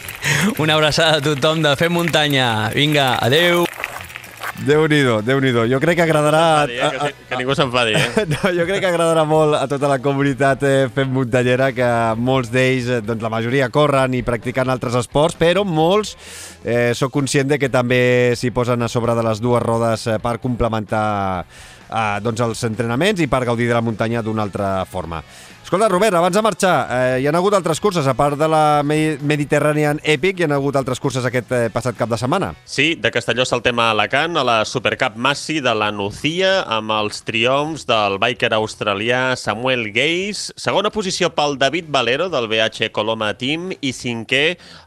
Una 0.62 0.76
abraçada 0.76 1.18
a 1.18 1.24
tothom 1.24 1.62
de 1.64 1.74
Fem 1.80 1.92
Muntanya. 1.94 2.70
Vinga, 2.74 3.14
adeu. 3.22 3.64
Déu-n'hi-do, 4.60 5.22
déu 5.24 5.38
nhi 5.40 5.54
déu 5.54 5.64
Jo 5.70 5.78
crec 5.80 5.96
que 5.96 6.04
agradarà... 6.04 6.66
Eh? 6.68 6.88
que, 6.92 7.12
que 7.30 7.38
ningú 7.40 7.54
s'enfadi, 7.56 7.94
eh? 7.96 8.24
No, 8.32 8.50
jo 8.52 8.66
crec 8.68 8.82
que 8.84 8.90
agradarà 8.90 9.24
molt 9.24 9.56
a 9.56 9.64
tota 9.70 9.88
la 9.88 9.96
comunitat 10.04 10.64
eh, 10.68 10.90
fem 10.92 11.08
muntanyera 11.08 11.70
que 11.72 11.88
molts 12.20 12.52
d'ells, 12.52 12.90
eh, 12.90 13.00
doncs 13.04 13.24
la 13.24 13.32
majoria 13.32 13.70
corren 13.72 14.12
i 14.18 14.20
practiquen 14.26 14.68
altres 14.68 14.98
esports, 15.00 15.38
però 15.40 15.64
molts 15.64 16.12
eh, 16.64 16.92
sóc 16.98 17.14
conscient 17.14 17.48
de 17.54 17.60
que 17.62 17.72
també 17.72 18.36
s'hi 18.36 18.52
posen 18.52 18.84
a 18.84 18.90
sobre 18.92 19.16
de 19.16 19.24
les 19.24 19.40
dues 19.40 19.64
rodes 19.64 20.04
eh, 20.10 20.18
per 20.20 20.36
complementar 20.44 21.06
eh, 21.88 22.18
doncs 22.20 22.44
els 22.44 22.66
entrenaments 22.68 23.24
i 23.24 23.30
per 23.32 23.46
gaudir 23.48 23.70
de 23.70 23.78
la 23.78 23.84
muntanya 23.84 24.20
d'una 24.20 24.44
altra 24.44 24.74
forma. 24.84 25.22
Escolta, 25.62 25.88
Robert, 25.88 26.14
abans 26.16 26.34
de 26.34 26.42
marxar, 26.42 26.88
eh, 26.90 27.20
hi 27.22 27.26
ha 27.28 27.30
hagut 27.30 27.54
altres 27.54 27.78
curses, 27.78 28.04
a 28.08 28.14
part 28.18 28.34
de 28.36 28.46
la 28.48 28.82
Me- 28.82 29.18
Mediterranean 29.22 30.00
Epic, 30.02 30.40
hi 30.40 30.42
ha 30.48 30.54
hagut 30.56 30.74
altres 30.74 30.98
curses 30.98 31.22
aquest 31.28 31.52
eh, 31.54 31.68
passat 31.70 31.94
cap 31.94 32.08
de 32.10 32.16
setmana. 32.18 32.48
Sí, 32.64 32.96
de 32.98 33.10
Castelló 33.14 33.44
saltem 33.46 33.78
a 33.78 33.92
Alacant, 33.92 34.34
a 34.36 34.42
la 34.42 34.64
Supercup 34.66 35.14
Massi 35.14 35.60
de 35.62 35.72
la 35.78 35.92
Nucia, 35.94 36.64
amb 36.66 36.90
els 36.96 37.20
triomfs 37.22 37.84
del 37.86 38.16
biker 38.18 38.50
australià 38.56 39.36
Samuel 39.38 39.92
Geis, 39.94 40.48
segona 40.58 40.90
posició 40.90 41.30
pel 41.36 41.54
David 41.60 41.86
Valero 41.94 42.26
del 42.32 42.48
BH 42.50 42.90
Coloma 42.90 43.30
Team 43.38 43.70
i 43.80 43.92
cinquè 43.94 44.42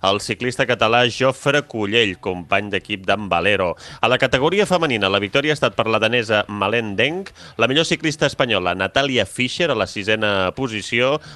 el 0.09 0.19
ciclista 0.19 0.67
català 0.67 1.05
Jofre 1.07 1.61
Cullell, 1.63 2.17
company 2.19 2.73
d'equip 2.73 3.05
d'en 3.07 3.29
Valero. 3.31 3.77
A 4.01 4.11
la 4.11 4.17
categoria 4.19 4.65
femenina, 4.67 5.07
la 5.07 5.23
victòria 5.23 5.53
ha 5.55 5.59
estat 5.61 5.79
per 5.79 5.87
la 5.87 6.01
danesa 6.03 6.43
Malène 6.49 6.97
Deng, 6.99 7.23
la 7.55 7.71
millor 7.71 7.87
ciclista 7.87 8.27
espanyola 8.27 8.75
Natàlia 8.75 9.23
Fischer 9.25 9.71
a 9.71 9.79
la 9.79 9.87
sisena 9.87 10.51
posició, 10.51 10.62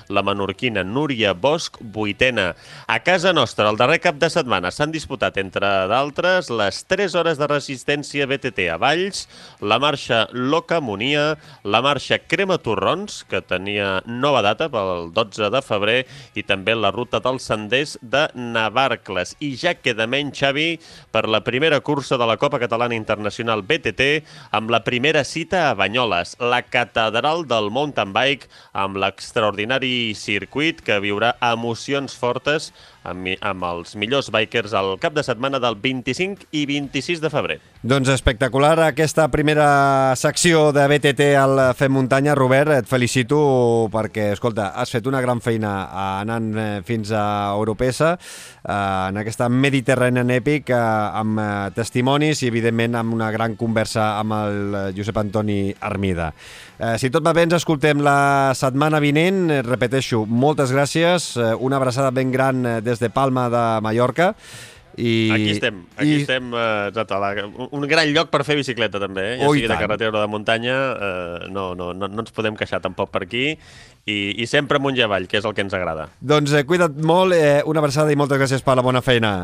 la 0.10 0.24
menorquina 0.24 0.84
Núria 0.84 1.34
Bosch, 1.34 1.78
vuitena. 1.82 2.56
A 2.88 3.00
casa 3.04 3.34
nostra, 3.34 3.70
el 3.70 3.78
darrer 3.78 4.00
cap 4.00 4.16
de 4.22 4.30
setmana 4.32 4.72
s'han 4.72 4.94
disputat, 4.94 5.38
entre 5.42 5.68
d'altres, 5.92 6.50
les 6.50 6.84
3 6.88 7.16
hores 7.16 7.38
de 7.38 7.48
resistència 7.48 8.28
BTT 8.28 8.70
a 8.72 8.78
Valls, 8.78 9.26
la 9.60 9.80
marxa 9.80 10.28
Locamonia, 10.32 11.38
la 11.64 11.82
marxa 11.82 12.20
Crema 12.20 12.58
Torrons, 12.58 13.24
que 13.28 13.42
tenia 13.42 14.02
nova 14.06 14.42
data 14.46 14.70
pel 14.72 15.12
12 15.14 15.52
de 15.54 15.62
febrer, 15.66 16.00
i 16.36 16.44
també 16.48 16.76
la 16.76 16.92
ruta 16.96 17.20
dels 17.24 17.44
senders 17.48 17.98
de 18.02 18.28
Navarcles. 18.36 19.36
I 19.44 19.56
ja 19.60 19.76
queda 19.76 20.08
menys, 20.08 20.38
Xavi, 20.38 20.78
per 21.12 21.26
la 21.28 21.42
primera 21.44 21.80
cursa 21.82 22.18
de 22.18 22.26
la 22.30 22.38
Copa 22.38 22.60
Catalana 22.62 22.96
Internacional 22.96 23.64
BTT, 23.66 24.24
amb 24.54 24.70
la 24.70 24.84
primera 24.86 25.24
cita 25.26 25.70
a 25.70 25.74
Banyoles, 25.74 26.36
la 26.40 26.62
catedral 26.62 27.46
del 27.48 27.72
mountain 27.74 28.14
bike, 28.14 28.48
amb 28.78 28.98
l'extraordinari 29.18 30.14
circuit 30.14 30.84
que 30.86 31.00
viurà 31.02 31.32
emocions 31.42 32.14
fortes 32.14 32.70
amb, 33.08 33.30
amb 33.42 33.66
els 33.70 33.96
millors 34.00 34.30
bikers 34.34 34.76
al 34.78 34.96
cap 35.02 35.16
de 35.16 35.24
setmana 35.26 35.62
del 35.64 35.78
25 35.82 36.50
i 36.52 36.66
26 36.70 37.24
de 37.24 37.32
febrer. 37.32 37.58
Doncs 37.88 38.10
espectacular 38.12 38.76
aquesta 38.84 39.28
primera 39.32 40.14
secció 40.20 40.72
de 40.76 40.84
BTT 40.90 41.30
al 41.40 41.62
Fem 41.78 41.94
Muntanya. 41.94 42.36
Robert, 42.36 42.74
et 42.76 42.90
felicito 42.90 43.40
perquè, 43.94 44.32
escolta, 44.36 44.72
has 44.76 44.92
fet 44.92 45.08
una 45.08 45.22
gran 45.24 45.42
feina 45.42 45.74
anant 46.20 46.52
eh, 46.58 46.68
fins 46.88 47.14
a 47.16 47.54
Europesa, 47.56 48.16
eh, 48.18 48.72
en 48.74 49.22
aquesta 49.22 49.48
Mediterranean 49.50 50.34
Epic, 50.36 50.72
eh, 50.74 50.80
amb 51.22 51.40
testimonis 51.76 52.44
i, 52.44 52.52
evidentment, 52.52 52.98
amb 53.00 53.16
una 53.16 53.32
gran 53.32 53.56
conversa 53.56 54.18
amb 54.18 54.36
el 54.42 54.94
Josep 54.98 55.24
Antoni 55.24 55.62
Armida. 55.80 56.34
Si 57.02 57.10
tot 57.10 57.26
va 57.26 57.32
bé, 57.34 57.42
ens 57.48 57.56
escoltem 57.58 58.04
la 58.06 58.54
setmana 58.54 59.00
vinent. 59.02 59.48
Repeteixo, 59.66 60.20
moltes 60.30 60.70
gràcies. 60.70 61.32
Una 61.58 61.80
abraçada 61.80 62.12
ben 62.14 62.30
gran 62.32 62.66
eh, 62.66 62.76
des 62.98 63.06
de 63.06 63.14
Palma 63.14 63.48
de 63.54 63.64
Mallorca. 63.86 64.34
I, 64.98 65.30
Aquí 65.30 65.52
estem, 65.54 65.84
aquí 65.94 66.10
i, 66.10 66.22
estem, 66.24 66.50
eh, 66.58 66.88
exacte, 66.90 67.20
la, 67.22 67.30
un, 67.70 67.84
gran 67.86 68.10
lloc 68.16 68.32
per 68.34 68.42
fer 68.48 68.56
bicicleta 68.58 68.98
també, 68.98 69.28
eh? 69.28 69.36
ja 69.38 69.46
Oh, 69.46 69.54
sigui 69.54 69.70
de 69.70 69.78
carretera 69.78 70.10
o 70.18 70.24
de 70.24 70.30
muntanya, 70.32 70.78
eh, 70.98 71.50
no, 71.54 71.68
no, 71.78 71.92
no, 71.94 72.10
no 72.10 72.24
ens 72.26 72.34
podem 72.34 72.58
queixar 72.58 72.80
tampoc 72.82 73.12
per 73.14 73.22
aquí, 73.28 73.52
i, 74.10 74.18
i 74.42 74.48
sempre 74.50 74.82
amunt 74.82 74.98
i 74.98 75.04
avall, 75.06 75.28
que 75.30 75.38
és 75.38 75.46
el 75.46 75.54
que 75.54 75.62
ens 75.62 75.76
agrada. 75.78 76.08
Doncs 76.18 76.56
eh, 76.58 76.64
cuida't 76.66 76.98
molt, 76.98 77.38
eh, 77.38 77.62
una 77.70 77.84
abraçada 77.84 78.10
i 78.10 78.18
moltes 78.18 78.42
gràcies 78.42 78.66
per 78.66 78.74
la 78.80 78.86
bona 78.86 79.04
feina. 79.06 79.36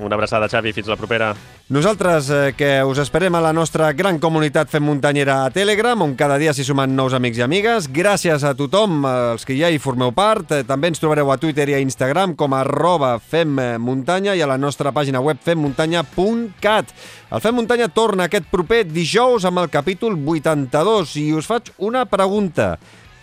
Una 0.00 0.16
abraçada, 0.16 0.48
Xavi, 0.48 0.72
fins 0.72 0.88
la 0.88 0.96
propera. 0.96 1.34
Nosaltres, 1.68 2.30
eh, 2.30 2.54
que 2.56 2.82
us 2.82 2.98
esperem 2.98 3.34
a 3.34 3.40
la 3.44 3.52
nostra 3.52 3.92
gran 3.92 4.18
comunitat 4.18 4.70
Fem 4.70 4.82
Muntanyera 4.82 5.44
a 5.44 5.50
Telegram, 5.50 6.00
on 6.00 6.14
cada 6.16 6.38
dia 6.40 6.54
s'hi 6.54 6.64
sumen 6.64 6.96
nous 6.96 7.12
amics 7.12 7.36
i 7.38 7.42
amigues. 7.44 7.90
Gràcies 7.92 8.42
a 8.42 8.54
tothom, 8.56 9.04
eh, 9.04 9.32
els 9.32 9.44
que 9.44 9.56
ja 9.56 9.68
hi 9.70 9.78
formeu 9.78 10.12
part. 10.12 10.50
Eh, 10.50 10.64
També 10.64 10.88
ens 10.88 10.98
trobareu 10.98 11.30
a 11.30 11.36
Twitter 11.36 11.68
i 11.68 11.74
a 11.74 11.80
Instagram 11.80 12.34
com 12.34 12.54
a 12.54 12.60
arroba 12.60 13.18
femmuntanya 13.18 14.34
i 14.34 14.40
a 14.40 14.46
la 14.46 14.56
nostra 14.56 14.92
pàgina 14.92 15.20
web 15.20 15.36
femmuntanya.cat. 15.38 16.86
El 17.30 17.40
Fem 17.40 17.54
Muntanya 17.54 17.88
torna 17.88 18.24
aquest 18.24 18.44
proper 18.50 18.84
dijous 18.84 19.44
amb 19.44 19.58
el 19.58 19.68
capítol 19.68 20.14
82 20.14 21.16
i 21.16 21.32
us 21.34 21.46
faig 21.46 21.70
una 21.78 22.06
pregunta. 22.06 22.78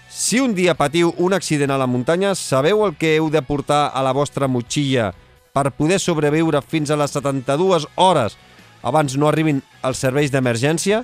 Si 0.08 0.40
un 0.40 0.54
dia 0.54 0.76
patiu 0.76 1.14
un 1.18 1.34
accident 1.34 1.72
a 1.72 1.78
la 1.78 1.88
muntanya, 1.88 2.36
sabeu 2.36 2.86
el 2.86 2.96
que 2.96 3.16
heu 3.16 3.30
de 3.30 3.42
portar 3.42 3.92
a 3.94 4.02
la 4.04 4.12
vostra 4.12 4.48
motxilla 4.48 5.14
per 5.60 5.74
poder 5.76 6.00
sobreviure 6.00 6.62
fins 6.64 6.92
a 6.92 6.98
les 7.00 7.12
72 7.12 7.90
hores 8.00 8.38
abans 8.88 9.18
no 9.20 9.28
arribin 9.28 9.60
els 9.84 10.00
serveis 10.00 10.32
d'emergència? 10.32 11.04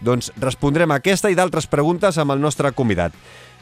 Doncs 0.00 0.30
respondrem 0.40 0.94
aquesta 0.94 1.28
i 1.28 1.36
d'altres 1.36 1.68
preguntes 1.68 2.16
amb 2.16 2.32
el 2.32 2.40
nostre 2.40 2.70
convidat. 2.72 3.12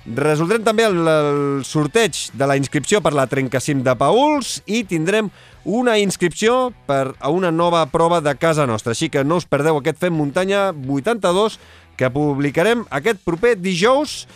Resoldrem 0.07 0.63
també 0.63 0.85
el, 0.87 1.01
el 1.11 1.65
sorteig 1.67 2.29
de 2.39 2.47
la 2.47 2.55
inscripció 2.61 3.01
per 3.03 3.11
la 3.17 3.27
Trencacim 3.27 3.81
de 3.83 3.97
Pauls 3.99 4.61
i 4.71 4.85
tindrem 4.87 5.33
una 5.67 5.97
inscripció 5.99 6.71
per 6.87 7.17
a 7.19 7.33
una 7.35 7.51
nova 7.51 7.83
prova 7.91 8.21
de 8.23 8.37
casa 8.39 8.69
nostra. 8.71 8.95
Així 8.95 9.09
que 9.11 9.25
no 9.27 9.41
us 9.41 9.49
perdeu 9.51 9.81
aquest 9.81 9.99
Fem 10.05 10.15
Muntanya 10.15 10.69
82 10.71 11.59
que 11.99 12.13
publicarem 12.13 12.85
aquest 12.95 13.19
proper 13.27 13.57
dijous 13.59 14.29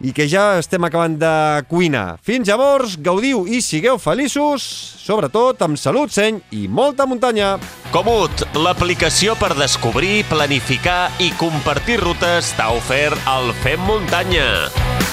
i 0.00 0.12
que 0.16 0.26
ja 0.30 0.58
estem 0.58 0.84
acabant 0.86 1.16
de 1.20 1.34
cuinar. 1.70 2.18
Fins 2.24 2.48
llavors, 2.48 2.96
gaudiu 2.98 3.44
i 3.46 3.60
sigueu 3.64 3.98
feliços, 4.02 4.64
sobretot 5.04 5.62
amb 5.66 5.78
salut, 5.80 6.12
seny 6.14 6.40
i 6.56 6.66
molta 6.68 7.06
muntanya. 7.06 7.54
Comut, 7.94 8.46
l'aplicació 8.58 9.38
per 9.38 9.54
descobrir, 9.58 10.24
planificar 10.30 11.12
i 11.22 11.30
compartir 11.38 12.00
rutes 12.02 12.54
t'ha 12.58 12.72
ofert 12.74 13.34
el 13.36 13.52
Fem 13.62 13.82
Muntanya. 13.86 15.03